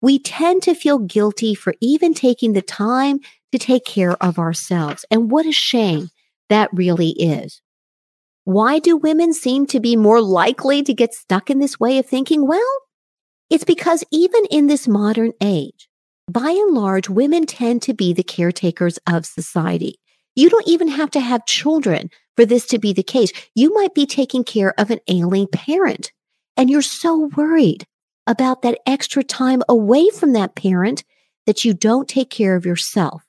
we 0.02 0.20
tend 0.20 0.64
to 0.64 0.74
feel 0.74 1.00
guilty 1.00 1.54
for 1.54 1.76
even 1.82 2.14
taking 2.14 2.54
the 2.54 2.62
time 2.62 3.20
to 3.52 3.60
take 3.60 3.84
care 3.84 4.14
of 4.24 4.40
ourselves. 4.40 5.04
And 5.12 5.30
what 5.30 5.46
a 5.46 5.52
shame 5.52 6.12
that 6.48 6.70
really 6.72 7.10
is. 7.10 7.62
Why 8.46 8.80
do 8.80 8.96
women 8.96 9.34
seem 9.34 9.66
to 9.68 9.82
be 9.82 9.98
more 9.98 10.22
likely 10.22 10.82
to 10.84 10.94
get 10.94 11.14
stuck 11.14 11.50
in 11.50 11.60
this 11.60 11.78
way 11.78 11.98
of 11.98 12.06
thinking? 12.06 12.48
Well, 12.48 12.83
it's 13.54 13.64
because 13.64 14.04
even 14.10 14.46
in 14.50 14.66
this 14.66 14.88
modern 14.88 15.32
age, 15.40 15.88
by 16.28 16.50
and 16.50 16.74
large, 16.74 17.08
women 17.08 17.46
tend 17.46 17.84
to 17.84 17.94
be 17.94 18.12
the 18.12 18.24
caretakers 18.24 18.98
of 19.08 19.28
society. 19.28 20.00
You 20.34 20.50
don't 20.50 20.68
even 20.68 20.88
have 20.88 21.12
to 21.12 21.20
have 21.20 21.46
children 21.46 22.10
for 22.36 22.46
this 22.46 22.66
to 22.70 22.80
be 22.80 22.94
the 22.94 23.04
case. 23.04 23.32
You 23.54 23.72
might 23.72 23.94
be 23.94 24.08
taking 24.08 24.44
care 24.44 24.74
of 24.80 24.90
an 24.90 25.02
ailing 25.08 25.46
parent 25.50 26.12
and 26.58 26.68
you're 26.68 26.82
so 26.82 27.30
worried 27.38 27.86
about 28.26 28.64
that 28.64 28.80
extra 28.88 29.24
time 29.24 29.62
away 29.70 30.10
from 30.10 30.34
that 30.34 30.56
parent 30.56 31.04
that 31.46 31.64
you 31.64 31.76
don't 31.76 32.10
take 32.10 32.32
care 32.32 32.56
of 32.56 32.66
yourself. 32.66 33.22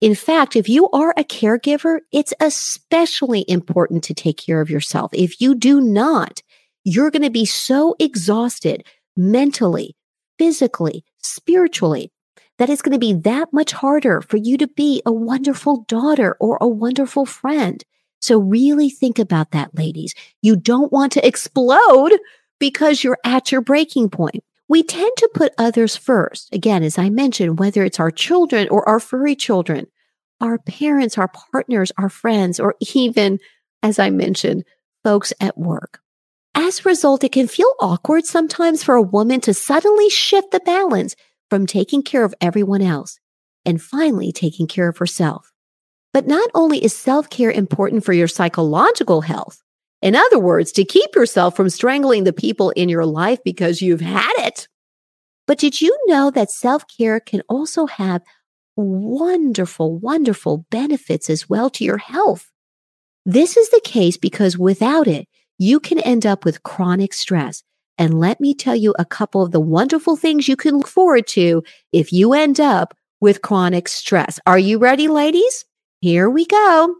In 0.00 0.14
fact, 0.14 0.54
if 0.54 0.68
you 0.68 0.88
are 0.90 1.12
a 1.16 1.24
caregiver, 1.24 1.98
it's 2.12 2.32
especially 2.38 3.44
important 3.48 4.04
to 4.04 4.14
take 4.14 4.36
care 4.36 4.60
of 4.60 4.70
yourself. 4.70 5.10
If 5.12 5.40
you 5.40 5.56
do 5.56 5.80
not, 5.80 6.40
you're 6.84 7.10
going 7.10 7.22
to 7.22 7.30
be 7.30 7.46
so 7.46 7.96
exhausted 7.98 8.84
mentally, 9.16 9.96
physically, 10.38 11.04
spiritually 11.18 12.12
that 12.58 12.68
it's 12.68 12.82
going 12.82 12.92
to 12.92 12.98
be 12.98 13.14
that 13.14 13.52
much 13.52 13.72
harder 13.72 14.20
for 14.20 14.36
you 14.36 14.58
to 14.58 14.68
be 14.68 15.02
a 15.06 15.12
wonderful 15.12 15.84
daughter 15.88 16.36
or 16.40 16.58
a 16.60 16.68
wonderful 16.68 17.24
friend. 17.24 17.84
So 18.20 18.38
really 18.38 18.90
think 18.90 19.18
about 19.18 19.52
that, 19.52 19.74
ladies. 19.74 20.14
You 20.42 20.56
don't 20.56 20.92
want 20.92 21.12
to 21.12 21.26
explode 21.26 22.12
because 22.58 23.02
you're 23.02 23.18
at 23.24 23.50
your 23.50 23.62
breaking 23.62 24.10
point. 24.10 24.44
We 24.68 24.82
tend 24.82 25.10
to 25.16 25.30
put 25.34 25.54
others 25.58 25.96
first. 25.96 26.54
Again, 26.54 26.82
as 26.82 26.98
I 26.98 27.08
mentioned, 27.08 27.58
whether 27.58 27.82
it's 27.82 27.98
our 27.98 28.10
children 28.10 28.68
or 28.68 28.86
our 28.88 29.00
furry 29.00 29.34
children, 29.34 29.86
our 30.40 30.58
parents, 30.58 31.18
our 31.18 31.28
partners, 31.28 31.90
our 31.98 32.10
friends, 32.10 32.60
or 32.60 32.74
even, 32.94 33.40
as 33.82 33.98
I 33.98 34.10
mentioned, 34.10 34.64
folks 35.02 35.32
at 35.40 35.56
work. 35.56 36.00
As 36.54 36.80
a 36.80 36.88
result, 36.88 37.24
it 37.24 37.32
can 37.32 37.46
feel 37.46 37.72
awkward 37.80 38.26
sometimes 38.26 38.82
for 38.82 38.94
a 38.94 39.02
woman 39.02 39.40
to 39.42 39.54
suddenly 39.54 40.10
shift 40.10 40.50
the 40.50 40.60
balance 40.60 41.14
from 41.48 41.66
taking 41.66 42.02
care 42.02 42.24
of 42.24 42.34
everyone 42.40 42.82
else 42.82 43.18
and 43.64 43.80
finally 43.80 44.32
taking 44.32 44.66
care 44.66 44.88
of 44.88 44.98
herself. 44.98 45.52
But 46.12 46.26
not 46.26 46.50
only 46.54 46.82
is 46.82 46.94
self 46.94 47.30
care 47.30 47.50
important 47.50 48.04
for 48.04 48.12
your 48.12 48.28
psychological 48.28 49.20
health, 49.20 49.62
in 50.02 50.16
other 50.16 50.38
words, 50.38 50.72
to 50.72 50.84
keep 50.84 51.14
yourself 51.14 51.54
from 51.54 51.68
strangling 51.68 52.24
the 52.24 52.32
people 52.32 52.70
in 52.70 52.88
your 52.88 53.06
life 53.06 53.38
because 53.44 53.82
you've 53.82 54.00
had 54.00 54.32
it. 54.38 54.66
But 55.46 55.58
did 55.58 55.80
you 55.80 55.96
know 56.06 56.30
that 56.30 56.50
self 56.50 56.84
care 56.86 57.20
can 57.20 57.42
also 57.48 57.86
have 57.86 58.22
wonderful, 58.76 59.98
wonderful 59.98 60.64
benefits 60.70 61.28
as 61.28 61.48
well 61.48 61.70
to 61.70 61.84
your 61.84 61.98
health? 61.98 62.50
This 63.26 63.56
is 63.56 63.68
the 63.70 63.82
case 63.84 64.16
because 64.16 64.56
without 64.56 65.06
it, 65.06 65.28
you 65.60 65.78
can 65.78 65.98
end 66.00 66.24
up 66.24 66.46
with 66.46 66.62
chronic 66.62 67.12
stress. 67.12 67.62
And 67.98 68.18
let 68.18 68.40
me 68.40 68.54
tell 68.54 68.74
you 68.74 68.94
a 68.98 69.04
couple 69.04 69.42
of 69.42 69.52
the 69.52 69.60
wonderful 69.60 70.16
things 70.16 70.48
you 70.48 70.56
can 70.56 70.78
look 70.78 70.88
forward 70.88 71.26
to 71.28 71.62
if 71.92 72.14
you 72.14 72.32
end 72.32 72.58
up 72.58 72.96
with 73.20 73.42
chronic 73.42 73.86
stress. 73.86 74.40
Are 74.46 74.58
you 74.58 74.78
ready, 74.78 75.06
ladies? 75.06 75.66
Here 76.00 76.30
we 76.30 76.46
go. 76.46 76.96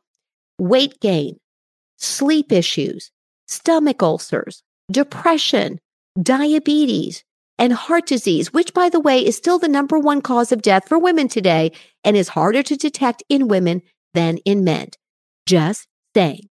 Weight 0.59 1.01
gain, 1.01 1.41
sleep 1.97 2.53
issues, 2.53 3.11
stomach 3.49 4.03
ulcers, 4.03 4.63
depression, 4.93 5.81
diabetes, 6.23 7.25
and 7.59 7.73
heart 7.73 8.07
disease, 8.07 8.53
which, 8.53 8.75
by 8.75 8.91
the 8.91 9.01
way, 9.01 9.25
is 9.25 9.39
still 9.39 9.59
the 9.59 9.69
number 9.69 9.99
one 9.99 10.21
cause 10.21 10.53
of 10.53 10.61
death 10.61 10.87
for 10.87 10.99
women 10.99 11.29
today 11.29 11.73
and 12.05 12.15
is 12.15 12.29
harder 12.29 12.63
to 12.63 12.77
detect 12.77 13.23
in 13.31 13.49
women 13.49 13.81
than 14.13 14.37
in 14.45 14.65
men. 14.65 14.89
Just 15.47 15.87
saying. 16.15 16.50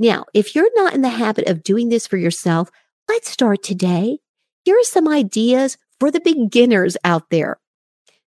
Now, 0.00 0.24
if 0.32 0.54
you're 0.54 0.70
not 0.74 0.94
in 0.94 1.02
the 1.02 1.10
habit 1.10 1.46
of 1.46 1.62
doing 1.62 1.90
this 1.90 2.06
for 2.06 2.16
yourself, 2.16 2.70
let's 3.06 3.30
start 3.30 3.62
today. 3.62 4.18
Here 4.64 4.74
are 4.74 4.84
some 4.84 5.06
ideas 5.06 5.76
for 6.00 6.10
the 6.10 6.20
beginners 6.20 6.96
out 7.04 7.28
there. 7.28 7.60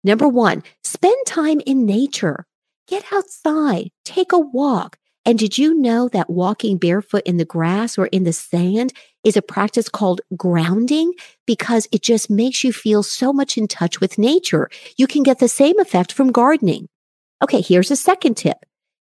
Number 0.01 0.29
one, 0.29 0.63
spend 0.85 1.17
time 1.25 1.59
in 1.65 1.85
nature. 1.85 2.45
Get 2.87 3.03
outside, 3.11 3.91
take 4.05 4.31
a 4.31 4.39
walk, 4.39 4.97
and 5.25 5.37
did 5.37 5.57
you 5.57 5.73
know 5.73 6.07
that 6.07 6.29
walking 6.29 6.77
barefoot 6.77 7.23
in 7.25 7.35
the 7.35 7.43
grass 7.43 7.97
or 7.97 8.07
in 8.07 8.23
the 8.23 8.31
sand 8.31 8.93
is 9.25 9.35
a 9.35 9.41
practice 9.41 9.89
called 9.89 10.21
grounding 10.37 11.11
because 11.45 11.85
it 11.91 12.01
just 12.01 12.29
makes 12.29 12.63
you 12.63 12.71
feel 12.71 13.03
so 13.03 13.33
much 13.33 13.57
in 13.57 13.67
touch 13.67 13.99
with 13.99 14.17
nature? 14.17 14.69
You 14.95 15.05
can 15.05 15.21
get 15.21 15.39
the 15.39 15.49
same 15.49 15.77
effect 15.81 16.13
from 16.13 16.31
gardening. 16.31 16.87
Okay, 17.43 17.59
here's 17.59 17.91
a 17.91 17.97
second 17.97 18.37
tip. 18.37 18.57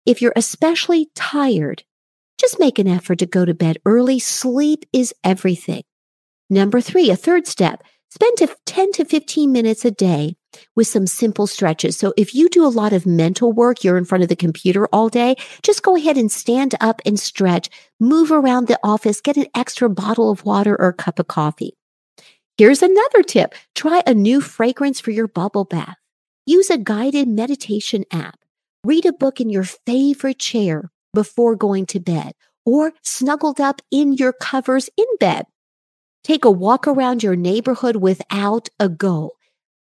If 0.06 0.20
you're 0.20 0.32
especially 0.34 1.08
tired, 1.14 1.84
just 2.38 2.60
make 2.60 2.78
an 2.78 2.88
effort 2.88 3.18
to 3.18 3.26
go 3.26 3.44
to 3.44 3.54
bed 3.54 3.78
early. 3.84 4.18
Sleep 4.18 4.84
is 4.92 5.12
everything. 5.24 5.82
Number 6.48 6.80
three, 6.80 7.10
a 7.10 7.16
third 7.16 7.46
step, 7.46 7.82
spend 8.10 8.38
10 8.64 8.92
to 8.92 9.04
15 9.04 9.52
minutes 9.52 9.84
a 9.84 9.90
day 9.90 10.36
with 10.74 10.86
some 10.86 11.06
simple 11.06 11.46
stretches. 11.46 11.98
So 11.98 12.14
if 12.16 12.34
you 12.34 12.48
do 12.48 12.64
a 12.64 12.68
lot 12.68 12.92
of 12.92 13.04
mental 13.06 13.52
work, 13.52 13.84
you're 13.84 13.98
in 13.98 14.04
front 14.04 14.22
of 14.22 14.28
the 14.28 14.36
computer 14.36 14.88
all 14.92 15.08
day, 15.08 15.36
just 15.62 15.82
go 15.82 15.96
ahead 15.96 16.16
and 16.16 16.32
stand 16.32 16.74
up 16.80 17.02
and 17.04 17.20
stretch, 17.20 17.68
move 18.00 18.32
around 18.32 18.66
the 18.66 18.78
office, 18.82 19.20
get 19.20 19.36
an 19.36 19.46
extra 19.54 19.90
bottle 19.90 20.30
of 20.30 20.44
water 20.44 20.74
or 20.80 20.88
a 20.88 20.94
cup 20.94 21.18
of 21.18 21.26
coffee. 21.26 21.76
Here's 22.56 22.82
another 22.82 23.22
tip. 23.22 23.54
Try 23.74 24.02
a 24.06 24.14
new 24.14 24.40
fragrance 24.40 25.00
for 25.00 25.10
your 25.10 25.28
bubble 25.28 25.64
bath. 25.64 25.96
Use 26.46 26.70
a 26.70 26.78
guided 26.78 27.28
meditation 27.28 28.04
app. 28.10 28.38
Read 28.84 29.04
a 29.04 29.12
book 29.12 29.40
in 29.40 29.50
your 29.50 29.64
favorite 29.64 30.38
chair 30.38 30.90
before 31.14 31.56
going 31.56 31.86
to 31.86 32.00
bed 32.00 32.32
or 32.64 32.92
snuggled 33.02 33.60
up 33.60 33.80
in 33.90 34.12
your 34.12 34.32
covers 34.32 34.90
in 34.96 35.06
bed. 35.18 35.46
Take 36.24 36.44
a 36.44 36.50
walk 36.50 36.86
around 36.86 37.22
your 37.22 37.36
neighborhood 37.36 37.96
without 37.96 38.68
a 38.78 38.88
goal. 38.88 39.32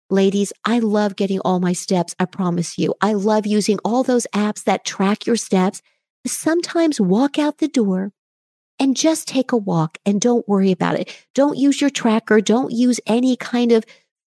Ladies, 0.09 0.53
I 0.65 0.79
love 0.79 1.15
getting 1.15 1.39
all 1.39 1.59
my 1.59 1.73
steps. 1.73 2.13
I 2.19 2.25
promise 2.25 2.77
you. 2.77 2.93
I 3.01 3.13
love 3.13 3.47
using 3.47 3.79
all 3.83 4.03
those 4.03 4.27
apps 4.35 4.63
that 4.65 4.85
track 4.85 5.25
your 5.25 5.35
steps. 5.35 5.81
Sometimes 6.27 6.99
walk 6.99 7.39
out 7.39 7.57
the 7.57 7.67
door 7.67 8.11
and 8.77 8.95
just 8.95 9.27
take 9.27 9.51
a 9.51 9.57
walk 9.57 9.97
and 10.05 10.19
don't 10.19 10.47
worry 10.47 10.71
about 10.71 10.99
it. 10.99 11.15
Don't 11.33 11.57
use 11.57 11.79
your 11.79 11.89
tracker. 11.89 12.41
Don't 12.41 12.71
use 12.71 12.99
any 13.07 13.35
kind 13.35 13.71
of 13.71 13.85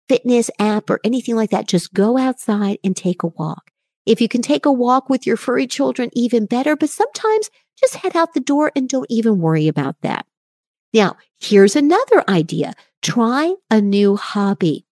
fitness 0.10 0.52
app 0.60 0.90
or 0.90 1.00
anything 1.04 1.36
like 1.36 1.52
that. 1.52 1.68
Just 1.68 1.94
go 1.94 2.18
outside 2.18 2.78
and 2.84 2.96
take 2.96 3.24
a 3.24 3.28
walk. 3.28 3.63
If 4.06 4.20
you 4.22 4.28
can 4.28 4.42
take 4.42 4.66
a 4.66 4.72
walk 4.72 5.10
with 5.10 5.26
your 5.26 5.38
furry 5.38 5.68
children, 5.68 6.10
even 6.14 6.46
better. 6.46 6.76
But 6.76 6.90
sometimes 6.90 7.50
just 7.80 7.96
head 7.96 8.16
out 8.16 8.34
the 8.34 8.40
door 8.40 8.72
and 8.76 8.90
don't 8.90 9.08
even 9.10 9.40
worry 9.40 9.68
about 9.68 9.96
that. 10.02 10.26
Now, 10.94 11.18
here's 11.40 11.76
another 11.76 12.24
idea. 12.30 12.74
Try 13.02 13.56
a 13.70 13.82
new 13.82 14.16
hobby 14.16 14.86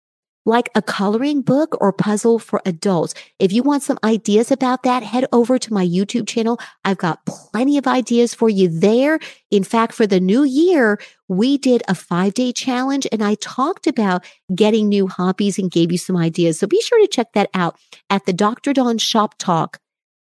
like 0.50 0.70
a 0.76 0.82
coloring 0.82 1.42
book 1.42 1.78
or 1.80 1.94
puzzle 1.94 2.40
for 2.40 2.62
adults. 2.66 3.14
If 3.38 3.54
you 3.54 3.64
want 3.64 3.84
some 3.84 4.00
ideas 4.04 4.52
about 4.52 4.84
that, 4.84 5.04
head 5.04 5.26
over 5.32 5.58
to 5.60 5.74
my 5.74 5.86
YouTube 5.86 6.28
channel. 6.28 6.60
I've 6.84 6.98
got 6.98 7.26
plenty 7.26 7.78
of 7.78 7.88
ideas 7.88 8.34
for 8.34 8.50
you 8.50 8.68
there. 8.68 9.20
In 9.52 9.64
fact, 9.64 9.94
for 9.94 10.08
the 10.08 10.20
new 10.20 10.44
year, 10.44 11.00
we 11.28 11.58
did 11.58 11.84
a 11.88 11.96
five 11.96 12.34
day 12.34 12.52
challenge 12.52 13.08
and 13.12 13.24
I 13.24 13.36
talked 13.36 13.88
about 13.88 14.26
getting 14.54 14.90
new 14.90 15.08
hobbies 15.08 15.60
and 15.60 15.72
gave 15.72 15.92
you 15.92 15.98
some 16.00 16.18
ideas. 16.18 16.60
So 16.60 16.68
be 16.68 16.82
sure 16.82 17.00
to 17.00 17.08
check 17.08 17.32
that 17.34 17.50
out 17.54 17.78
at 18.10 18.26
the 18.26 18.34
Dr. 18.34 18.74
Dawn 18.74 18.98
Shop 18.98 19.36
Talk 19.38 19.80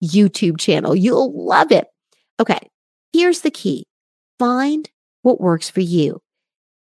YouTube 0.03 0.57
channel. 0.57 0.95
You'll 0.95 1.33
love 1.45 1.71
it. 1.71 1.87
Okay. 2.39 2.69
Here's 3.11 3.41
the 3.41 3.51
key. 3.51 3.85
Find 4.39 4.89
what 5.21 5.41
works 5.41 5.69
for 5.69 5.81
you. 5.81 6.21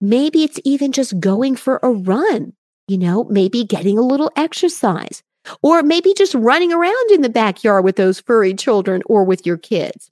Maybe 0.01 0.43
it's 0.43 0.59
even 0.63 0.91
just 0.91 1.19
going 1.19 1.55
for 1.55 1.79
a 1.81 1.89
run 1.89 2.53
you 2.89 2.97
know, 2.97 3.25
maybe 3.25 3.63
getting 3.63 3.97
a 3.97 4.03
little 4.03 4.31
exercise, 4.35 5.23
or 5.61 5.83
maybe 5.83 6.13
just 6.17 6.33
running 6.33 6.73
around 6.73 7.11
in 7.11 7.21
the 7.21 7.29
backyard 7.29 7.83
with 7.83 7.95
those 7.95 8.19
furry 8.19 8.53
children 8.53 9.01
or 9.05 9.23
with 9.23 9.45
your 9.45 9.57
kids. 9.57 10.09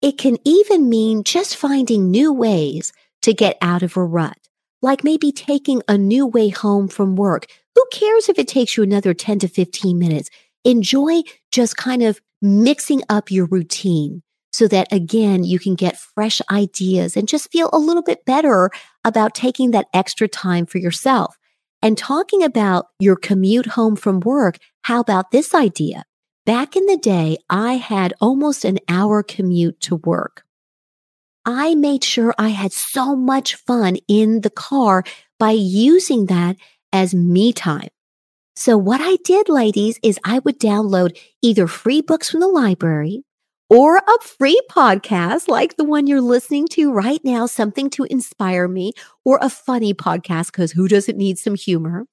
It 0.00 0.18
can 0.18 0.38
even 0.44 0.88
mean 0.88 1.24
just 1.24 1.56
finding 1.56 2.10
new 2.10 2.32
ways 2.32 2.92
to 3.22 3.32
get 3.32 3.56
out 3.60 3.82
of 3.82 3.96
a 3.96 4.04
rut, 4.04 4.38
like 4.82 5.04
maybe 5.04 5.32
taking 5.32 5.82
a 5.88 5.96
new 5.96 6.26
way 6.26 6.48
home 6.48 6.88
from 6.88 7.16
work. 7.16 7.46
Who 7.74 7.84
cares 7.92 8.28
if 8.28 8.38
it 8.38 8.48
takes 8.48 8.76
you 8.76 8.82
another 8.82 9.14
10 9.14 9.38
to 9.40 9.48
15 9.48 9.98
minutes? 9.98 10.28
Enjoy 10.64 11.22
just 11.50 11.76
kind 11.76 12.02
of 12.02 12.20
mixing 12.40 13.02
up 13.08 13.30
your 13.30 13.46
routine 13.46 14.22
so 14.52 14.68
that 14.68 14.92
again, 14.92 15.44
you 15.44 15.58
can 15.58 15.74
get 15.74 15.98
fresh 15.98 16.42
ideas 16.50 17.16
and 17.16 17.26
just 17.26 17.50
feel 17.50 17.70
a 17.72 17.78
little 17.78 18.02
bit 18.02 18.24
better 18.24 18.70
about 19.04 19.34
taking 19.34 19.70
that 19.70 19.86
extra 19.94 20.28
time 20.28 20.66
for 20.66 20.78
yourself. 20.78 21.38
And 21.82 21.98
talking 21.98 22.44
about 22.44 22.86
your 23.00 23.16
commute 23.16 23.66
home 23.66 23.96
from 23.96 24.20
work, 24.20 24.58
how 24.82 25.00
about 25.00 25.32
this 25.32 25.52
idea? 25.52 26.04
Back 26.46 26.76
in 26.76 26.86
the 26.86 26.96
day, 26.96 27.38
I 27.50 27.74
had 27.74 28.14
almost 28.20 28.64
an 28.64 28.78
hour 28.88 29.22
commute 29.24 29.80
to 29.82 29.96
work. 29.96 30.44
I 31.44 31.74
made 31.74 32.04
sure 32.04 32.34
I 32.38 32.50
had 32.50 32.72
so 32.72 33.16
much 33.16 33.56
fun 33.56 33.96
in 34.06 34.42
the 34.42 34.50
car 34.50 35.02
by 35.40 35.50
using 35.50 36.26
that 36.26 36.56
as 36.92 37.14
me 37.14 37.52
time. 37.52 37.88
So 38.54 38.76
what 38.78 39.00
I 39.00 39.16
did, 39.24 39.48
ladies, 39.48 39.98
is 40.04 40.20
I 40.24 40.38
would 40.40 40.60
download 40.60 41.18
either 41.42 41.66
free 41.66 42.00
books 42.00 42.30
from 42.30 42.40
the 42.40 42.48
library 42.48 43.24
or 43.72 43.96
a 43.96 44.20
free 44.20 44.60
podcast 44.70 45.48
like 45.48 45.78
the 45.78 45.84
one 45.84 46.06
you're 46.06 46.20
listening 46.20 46.68
to 46.68 46.92
right 46.92 47.20
now, 47.24 47.46
something 47.46 47.88
to 47.88 48.04
inspire 48.04 48.68
me, 48.68 48.92
or 49.24 49.38
a 49.40 49.48
funny 49.48 49.94
podcast, 49.94 50.52
because 50.52 50.72
who 50.72 50.86
doesn't 50.86 51.16
need 51.16 51.38
some 51.38 51.54
humor? 51.54 52.04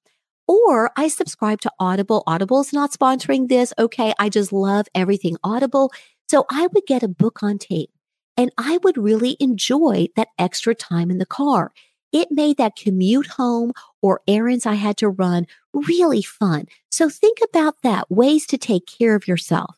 Or 0.47 0.89
I 0.95 1.09
subscribe 1.09 1.59
to 1.61 1.71
Audible. 1.77 2.23
Audible's 2.25 2.71
not 2.71 2.93
sponsoring 2.93 3.49
this. 3.49 3.73
Okay. 3.77 4.13
I 4.17 4.29
just 4.29 4.53
love 4.53 4.87
everything 4.95 5.35
Audible. 5.43 5.91
So 6.29 6.45
I 6.49 6.67
would 6.67 6.85
get 6.87 7.03
a 7.03 7.09
book 7.09 7.43
on 7.43 7.57
tape 7.57 7.91
and 8.37 8.53
I 8.57 8.79
would 8.83 8.97
really 8.97 9.35
enjoy 9.41 10.07
that 10.15 10.29
extra 10.39 10.73
time 10.73 11.11
in 11.11 11.17
the 11.17 11.25
car. 11.25 11.73
It 12.13 12.29
made 12.31 12.55
that 12.55 12.77
commute 12.77 13.27
home 13.27 13.73
or 14.01 14.21
errands 14.29 14.65
I 14.65 14.75
had 14.75 14.95
to 14.99 15.09
run 15.09 15.45
really 15.73 16.21
fun. 16.21 16.67
So 16.89 17.09
think 17.09 17.39
about 17.49 17.81
that 17.83 18.09
ways 18.09 18.47
to 18.47 18.57
take 18.57 18.85
care 18.87 19.13
of 19.13 19.27
yourself. 19.27 19.75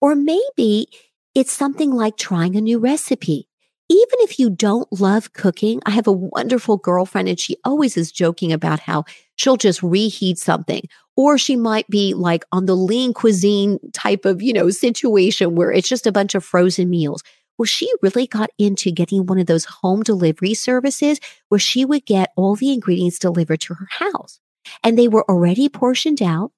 Or 0.00 0.16
maybe 0.16 0.88
it's 1.34 1.52
something 1.52 1.92
like 1.92 2.16
trying 2.16 2.56
a 2.56 2.60
new 2.60 2.78
recipe. 2.78 3.48
Even 3.88 4.18
if 4.20 4.38
you 4.38 4.50
don't 4.50 4.88
love 4.92 5.32
cooking, 5.32 5.80
I 5.84 5.90
have 5.90 6.06
a 6.06 6.12
wonderful 6.12 6.76
girlfriend 6.76 7.28
and 7.28 7.40
she 7.40 7.56
always 7.64 7.96
is 7.96 8.12
joking 8.12 8.52
about 8.52 8.78
how 8.80 9.04
she'll 9.34 9.56
just 9.56 9.82
reheat 9.82 10.38
something 10.38 10.82
or 11.16 11.38
she 11.38 11.56
might 11.56 11.88
be 11.88 12.14
like 12.14 12.44
on 12.52 12.66
the 12.66 12.76
lean 12.76 13.12
cuisine 13.12 13.78
type 13.92 14.24
of, 14.24 14.42
you 14.42 14.52
know, 14.52 14.70
situation 14.70 15.56
where 15.56 15.72
it's 15.72 15.88
just 15.88 16.06
a 16.06 16.12
bunch 16.12 16.34
of 16.34 16.44
frozen 16.44 16.88
meals. 16.88 17.22
Well, 17.58 17.66
she 17.66 17.92
really 18.00 18.26
got 18.26 18.50
into 18.58 18.90
getting 18.90 19.26
one 19.26 19.38
of 19.38 19.46
those 19.46 19.64
home 19.64 20.02
delivery 20.02 20.54
services 20.54 21.20
where 21.48 21.58
she 21.58 21.84
would 21.84 22.06
get 22.06 22.32
all 22.36 22.54
the 22.54 22.72
ingredients 22.72 23.18
delivered 23.18 23.60
to 23.62 23.74
her 23.74 23.88
house 23.90 24.40
and 24.82 24.98
they 24.98 25.08
were 25.08 25.28
already 25.28 25.68
portioned 25.68 26.22
out. 26.22 26.52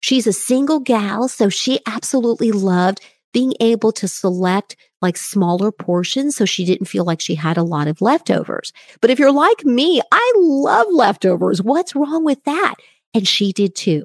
She's 0.00 0.26
a 0.26 0.32
single 0.32 0.80
gal, 0.80 1.28
so 1.28 1.50
she 1.50 1.80
absolutely 1.86 2.52
loved 2.52 3.00
being 3.32 3.54
able 3.60 3.92
to 3.92 4.08
select 4.08 4.76
like 5.00 5.16
smaller 5.16 5.72
portions 5.72 6.36
so 6.36 6.44
she 6.44 6.64
didn't 6.64 6.86
feel 6.86 7.04
like 7.04 7.20
she 7.20 7.34
had 7.34 7.56
a 7.56 7.62
lot 7.62 7.88
of 7.88 8.00
leftovers. 8.00 8.72
But 9.00 9.10
if 9.10 9.18
you're 9.18 9.32
like 9.32 9.64
me, 9.64 10.00
I 10.12 10.32
love 10.36 10.86
leftovers. 10.90 11.62
What's 11.62 11.94
wrong 11.94 12.24
with 12.24 12.42
that? 12.44 12.74
And 13.14 13.26
she 13.26 13.52
did 13.52 13.74
too. 13.74 14.04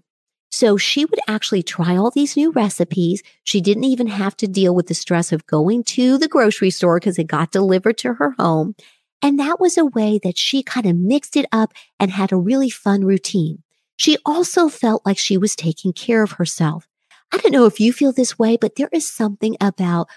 So 0.51 0.77
she 0.77 1.03
would 1.03 1.19
actually 1.27 1.63
try 1.63 1.97
all 1.97 2.11
these 2.11 2.37
new 2.37 2.51
recipes. 2.51 3.21
She 3.43 3.59
didn't 3.59 3.83
even 3.83 4.07
have 4.07 4.37
to 4.37 4.47
deal 4.47 4.73
with 4.73 4.87
the 4.87 4.93
stress 4.93 5.33
of 5.33 5.45
going 5.47 5.83
to 5.83 6.17
the 6.17 6.29
grocery 6.29 6.69
store 6.69 6.97
because 6.97 7.19
it 7.19 7.27
got 7.27 7.51
delivered 7.51 7.97
to 7.99 8.13
her 8.13 8.31
home. 8.39 8.75
And 9.21 9.39
that 9.39 9.59
was 9.59 9.77
a 9.77 9.85
way 9.85 10.19
that 10.23 10.37
she 10.37 10.63
kind 10.63 10.85
of 10.85 10.95
mixed 10.95 11.35
it 11.35 11.45
up 11.51 11.73
and 11.99 12.11
had 12.11 12.31
a 12.31 12.37
really 12.37 12.69
fun 12.69 13.03
routine. 13.03 13.63
She 13.97 14.17
also 14.25 14.69
felt 14.69 15.05
like 15.05 15.17
she 15.17 15.37
was 15.37 15.55
taking 15.55 15.93
care 15.93 16.23
of 16.23 16.33
herself. 16.33 16.87
I 17.35 17.37
don't 17.39 17.51
know 17.51 17.65
if 17.65 17.81
you 17.81 17.91
feel 17.91 18.13
this 18.13 18.39
way, 18.39 18.55
but 18.55 18.77
there 18.77 18.87
is 18.93 19.05
something 19.05 19.57
about 19.59 20.07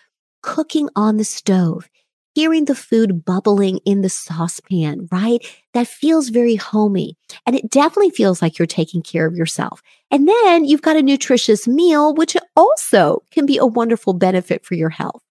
cooking 0.41 0.89
on 0.95 1.17
the 1.17 1.25
stove, 1.25 1.91
hearing 2.37 2.67
the 2.67 2.77
food 2.77 3.25
bubbling 3.25 3.81
in 3.85 4.03
the 4.03 4.09
saucepan, 4.09 5.09
right? 5.11 5.45
That 5.75 5.89
feels 5.89 6.29
very 6.29 6.55
homey. 6.55 7.17
And 7.45 7.57
it 7.57 7.71
definitely 7.71 8.11
feels 8.11 8.41
like 8.41 8.57
you're 8.57 8.67
taking 8.67 9.03
care 9.03 9.27
of 9.27 9.35
yourself. 9.35 9.83
And 10.13 10.29
then 10.29 10.65
you've 10.65 10.83
got 10.83 10.95
a 10.95 11.03
nutritious 11.03 11.67
meal, 11.67 12.15
which 12.15 12.37
also 12.55 13.25
can 13.33 13.47
be 13.47 13.59
a 13.59 13.67
wonderful 13.67 14.13
benefit 14.13 14.65
for 14.65 14.75
your 14.75 14.91
health. 14.91 15.25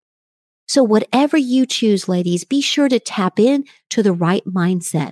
So 0.68 0.84
whatever 0.84 1.38
you 1.38 1.66
choose, 1.66 2.10
ladies, 2.10 2.44
be 2.44 2.60
sure 2.60 2.90
to 2.90 3.00
tap 3.00 3.40
in 3.40 3.64
to 3.92 4.04
the 4.04 4.12
right 4.12 4.44
mindset. 4.44 5.12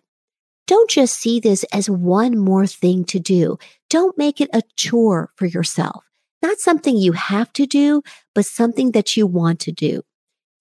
Don't 0.67 0.89
just 0.89 1.15
see 1.15 1.39
this 1.39 1.63
as 1.71 1.89
one 1.89 2.37
more 2.37 2.67
thing 2.67 3.05
to 3.05 3.19
do. 3.19 3.59
Don't 3.89 4.17
make 4.17 4.41
it 4.41 4.49
a 4.51 4.61
chore 4.75 5.31
for 5.37 5.45
yourself. 5.45 6.03
Not 6.45 6.59
something 6.59 6.95
you 6.95 7.13
have 7.13 7.51
to 7.53 7.65
do, 7.65 8.03
but 8.35 8.45
something 8.45 8.91
that 8.91 9.17
you 9.17 9.25
want 9.25 9.59
to 9.61 9.71
do. 9.71 10.03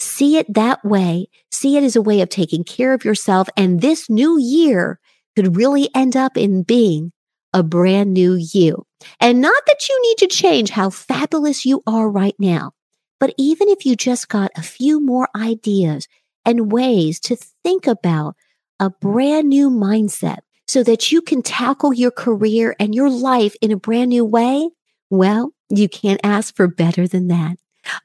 See 0.01 0.39
it 0.39 0.47
that 0.55 0.83
way. 0.83 1.27
See 1.53 1.77
it 1.77 1.85
as 1.85 1.95
a 1.95 2.01
way 2.01 2.23
of 2.23 2.31
taking 2.31 2.65
care 2.65 2.95
of 2.95 3.05
yourself. 3.05 3.51
And 3.55 3.83
this 3.83 4.09
new 4.09 4.39
year 4.39 4.99
could 5.37 5.57
really 5.59 5.91
end 5.95 6.17
up 6.17 6.39
in 6.39 6.63
being 6.63 7.13
a 7.53 7.63
brand 7.63 8.15
new 8.15 8.35
you. 8.35 8.87
And 9.21 9.43
not 9.43 9.63
that 9.67 9.87
you 9.87 10.03
need 10.05 10.17
to 10.27 10.35
change 10.35 10.71
how 10.71 10.89
fabulous 10.89 11.67
you 11.67 11.83
are 11.87 12.09
right 12.09 12.37
now, 12.39 12.73
but 13.21 13.35
even 13.37 13.69
if 13.69 13.85
you 13.85 13.95
just 13.95 14.31
got 14.31 14.53
a 14.57 14.63
few 14.63 15.01
more 15.01 15.29
ideas 15.37 16.09
and 16.47 16.73
ways 16.73 17.21
to 17.21 17.37
think 17.63 17.87
about 17.87 18.37
a 18.81 18.89
brand 18.89 19.51
new 19.51 19.69
mindset 19.69 20.39
so 20.67 20.83
that 20.83 21.13
you 21.13 21.21
can 21.21 21.43
tackle 21.43 21.93
your 21.93 22.11
career 22.11 22.75
and 22.81 22.95
your 22.95 23.11
life 23.11 23.55
in 23.61 23.71
a 23.71 23.77
brand 23.77 24.09
new 24.09 24.25
way, 24.25 24.71
well, 25.11 25.54
you 25.71 25.89
can't 25.89 26.21
ask 26.23 26.55
for 26.55 26.69
better 26.69 27.07
than 27.07 27.29
that. 27.29 27.57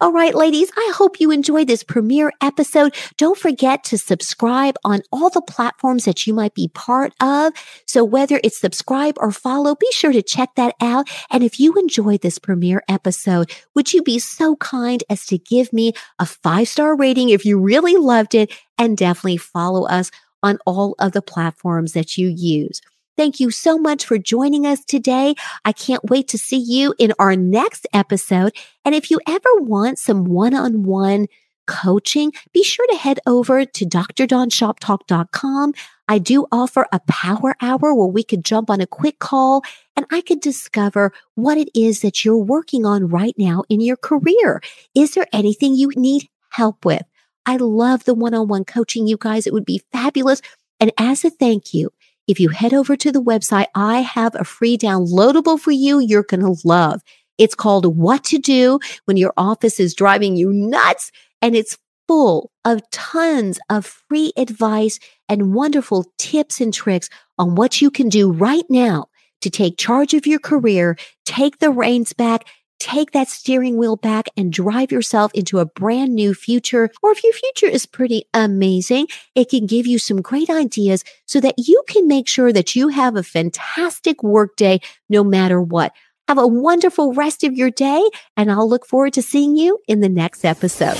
All 0.01 0.11
right, 0.11 0.35
ladies, 0.35 0.69
I 0.75 0.91
hope 0.95 1.19
you 1.19 1.31
enjoyed 1.31 1.67
this 1.67 1.83
premiere 1.83 2.33
episode. 2.41 2.93
Don't 3.17 3.37
forget 3.37 3.83
to 3.85 3.97
subscribe 3.97 4.75
on 4.83 5.01
all 5.11 5.29
the 5.29 5.41
platforms 5.41 6.05
that 6.05 6.27
you 6.27 6.33
might 6.33 6.53
be 6.53 6.69
part 6.73 7.13
of. 7.21 7.53
So 7.85 8.03
whether 8.03 8.39
it's 8.43 8.59
subscribe 8.59 9.15
or 9.19 9.31
follow, 9.31 9.75
be 9.75 9.87
sure 9.91 10.11
to 10.11 10.21
check 10.21 10.49
that 10.55 10.75
out. 10.81 11.09
And 11.31 11.43
if 11.43 11.59
you 11.59 11.73
enjoyed 11.75 12.21
this 12.21 12.39
premiere 12.39 12.83
episode, 12.89 13.51
would 13.75 13.93
you 13.93 14.01
be 14.01 14.19
so 14.19 14.57
kind 14.57 15.03
as 15.09 15.25
to 15.27 15.37
give 15.37 15.71
me 15.71 15.93
a 16.19 16.25
five 16.25 16.67
star 16.67 16.95
rating 16.95 17.29
if 17.29 17.45
you 17.45 17.59
really 17.59 17.95
loved 17.95 18.35
it 18.35 18.53
and 18.77 18.97
definitely 18.97 19.37
follow 19.37 19.87
us 19.87 20.11
on 20.43 20.57
all 20.65 20.95
of 20.99 21.11
the 21.11 21.21
platforms 21.21 21.93
that 21.93 22.17
you 22.17 22.27
use. 22.27 22.81
Thank 23.19 23.41
you 23.41 23.51
so 23.51 23.77
much 23.77 24.05
for 24.05 24.17
joining 24.17 24.65
us 24.65 24.85
today. 24.85 25.35
I 25.65 25.73
can't 25.73 26.09
wait 26.09 26.29
to 26.29 26.37
see 26.37 26.55
you 26.55 26.93
in 26.97 27.11
our 27.19 27.35
next 27.35 27.85
episode. 27.91 28.55
And 28.85 28.95
if 28.95 29.11
you 29.11 29.19
ever 29.27 29.49
want 29.57 29.99
some 29.99 30.23
one 30.23 30.53
on 30.53 30.83
one 30.83 31.27
coaching, 31.67 32.31
be 32.53 32.63
sure 32.63 32.87
to 32.87 32.95
head 32.95 33.19
over 33.27 33.65
to 33.65 33.85
drdawnshoptalk.com. 33.85 35.73
I 36.07 36.17
do 36.17 36.45
offer 36.49 36.87
a 36.93 37.01
power 37.09 37.57
hour 37.59 37.93
where 37.93 38.07
we 38.07 38.23
could 38.23 38.45
jump 38.45 38.69
on 38.69 38.79
a 38.79 38.87
quick 38.87 39.19
call 39.19 39.63
and 39.97 40.05
I 40.09 40.21
could 40.21 40.39
discover 40.39 41.11
what 41.35 41.57
it 41.57 41.67
is 41.77 41.99
that 41.99 42.23
you're 42.23 42.37
working 42.37 42.85
on 42.85 43.09
right 43.09 43.35
now 43.37 43.63
in 43.67 43.81
your 43.81 43.97
career. 43.97 44.61
Is 44.95 45.15
there 45.15 45.27
anything 45.33 45.75
you 45.75 45.91
need 45.97 46.29
help 46.51 46.85
with? 46.85 47.03
I 47.45 47.57
love 47.57 48.05
the 48.05 48.13
one 48.13 48.33
on 48.33 48.47
one 48.47 48.63
coaching, 48.63 49.07
you 49.07 49.17
guys. 49.19 49.45
It 49.45 49.51
would 49.51 49.65
be 49.65 49.83
fabulous. 49.91 50.41
And 50.79 50.93
as 50.97 51.25
a 51.25 51.29
thank 51.29 51.73
you, 51.73 51.91
if 52.29 52.39
you 52.39 52.49
head 52.49 52.75
over 52.75 52.95
to 52.95 53.11
the 53.11 53.23
website, 53.23 53.65
I 53.73 54.01
have 54.01 54.35
a 54.35 54.43
free 54.43 54.77
downloadable 54.77 55.59
for 55.59 55.71
you 55.71 55.99
you're 55.99 56.21
going 56.21 56.41
to 56.41 56.55
love. 56.63 57.01
It's 57.39 57.55
called 57.55 57.97
What 57.97 58.23
to 58.25 58.37
Do 58.37 58.79
When 59.05 59.17
Your 59.17 59.33
Office 59.35 59.79
is 59.79 59.95
Driving 59.95 60.35
You 60.35 60.53
Nuts. 60.53 61.11
And 61.41 61.55
it's 61.55 61.75
full 62.07 62.51
of 62.65 62.87
tons 62.91 63.59
of 63.71 63.83
free 63.83 64.31
advice 64.37 64.99
and 65.27 65.55
wonderful 65.55 66.05
tips 66.19 66.61
and 66.61 66.71
tricks 66.71 67.09
on 67.39 67.55
what 67.55 67.81
you 67.81 67.89
can 67.89 68.09
do 68.09 68.31
right 68.31 68.65
now 68.69 69.07
to 69.41 69.49
take 69.49 69.77
charge 69.77 70.13
of 70.13 70.27
your 70.27 70.39
career, 70.39 70.97
take 71.25 71.57
the 71.57 71.71
reins 71.71 72.13
back, 72.13 72.45
take 72.79 73.11
that 73.11 73.27
steering 73.27 73.77
wheel 73.77 73.95
back 73.95 74.27
and 74.35 74.51
drive 74.51 74.91
yourself 74.91 75.31
into 75.33 75.59
a 75.59 75.65
brand 75.65 76.15
new 76.15 76.33
future. 76.33 76.89
Or 77.01 77.11
if 77.11 77.23
your 77.23 77.33
future 77.33 77.67
is 77.67 77.85
pretty 77.85 78.23
amazing, 78.33 79.07
it 79.35 79.49
can 79.49 79.65
give 79.65 79.85
you 79.85 79.99
some 79.99 80.21
great 80.21 80.49
ideas 80.49 81.03
so 81.25 81.39
that 81.41 81.55
you 81.57 81.83
can 81.87 82.07
make 82.07 82.27
sure 82.27 82.51
that 82.51 82.75
you 82.75 82.87
have 82.87 83.15
a 83.15 83.23
fantastic 83.23 84.23
workday 84.23 84.79
no 85.09 85.23
matter 85.23 85.61
what. 85.61 85.93
Have 86.27 86.37
a 86.37 86.47
wonderful 86.47 87.13
rest 87.13 87.43
of 87.43 87.53
your 87.53 87.71
day, 87.71 88.07
and 88.37 88.51
I'll 88.51 88.69
look 88.69 88.85
forward 88.85 89.13
to 89.13 89.21
seeing 89.21 89.55
you 89.55 89.79
in 89.87 89.99
the 89.99 90.09
next 90.09 90.45
episode. 90.45 90.97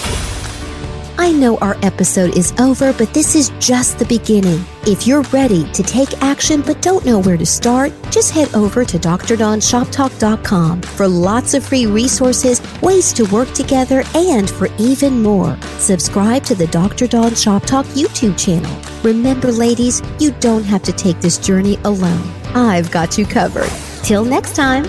I 1.19 1.33
know 1.33 1.57
our 1.57 1.75
episode 1.83 2.37
is 2.37 2.53
over, 2.61 2.93
but 2.93 3.13
this 3.13 3.35
is 3.35 3.51
just 3.59 3.99
the 3.99 4.05
beginning. 4.05 4.63
If 4.87 5.05
you're 5.05 5.23
ready 5.33 5.69
to 5.73 5.83
take 5.83 6.23
action 6.23 6.61
but 6.61 6.81
don't 6.81 7.05
know 7.05 7.19
where 7.19 7.35
to 7.35 7.45
start, 7.45 7.91
just 8.09 8.31
head 8.31 8.55
over 8.55 8.85
to 8.85 8.97
drdawnshoptalk.com 8.97 10.81
for 10.81 11.09
lots 11.09 11.53
of 11.53 11.65
free 11.65 11.87
resources, 11.87 12.61
ways 12.81 13.11
to 13.11 13.25
work 13.25 13.51
together, 13.51 14.01
and 14.15 14.49
for 14.49 14.69
even 14.77 15.21
more. 15.21 15.57
Subscribe 15.77 16.45
to 16.45 16.55
the 16.55 16.67
Dr. 16.67 17.05
Dawn 17.05 17.35
Shop 17.35 17.63
Talk 17.63 17.85
YouTube 17.87 18.39
channel. 18.39 18.73
Remember, 19.03 19.51
ladies, 19.51 20.01
you 20.19 20.31
don't 20.39 20.63
have 20.63 20.83
to 20.83 20.93
take 20.93 21.19
this 21.19 21.37
journey 21.37 21.75
alone. 21.83 22.31
I've 22.55 22.91
got 22.91 23.17
you 23.17 23.25
covered. 23.25 23.69
Till 24.03 24.23
next 24.23 24.55
time. 24.55 24.85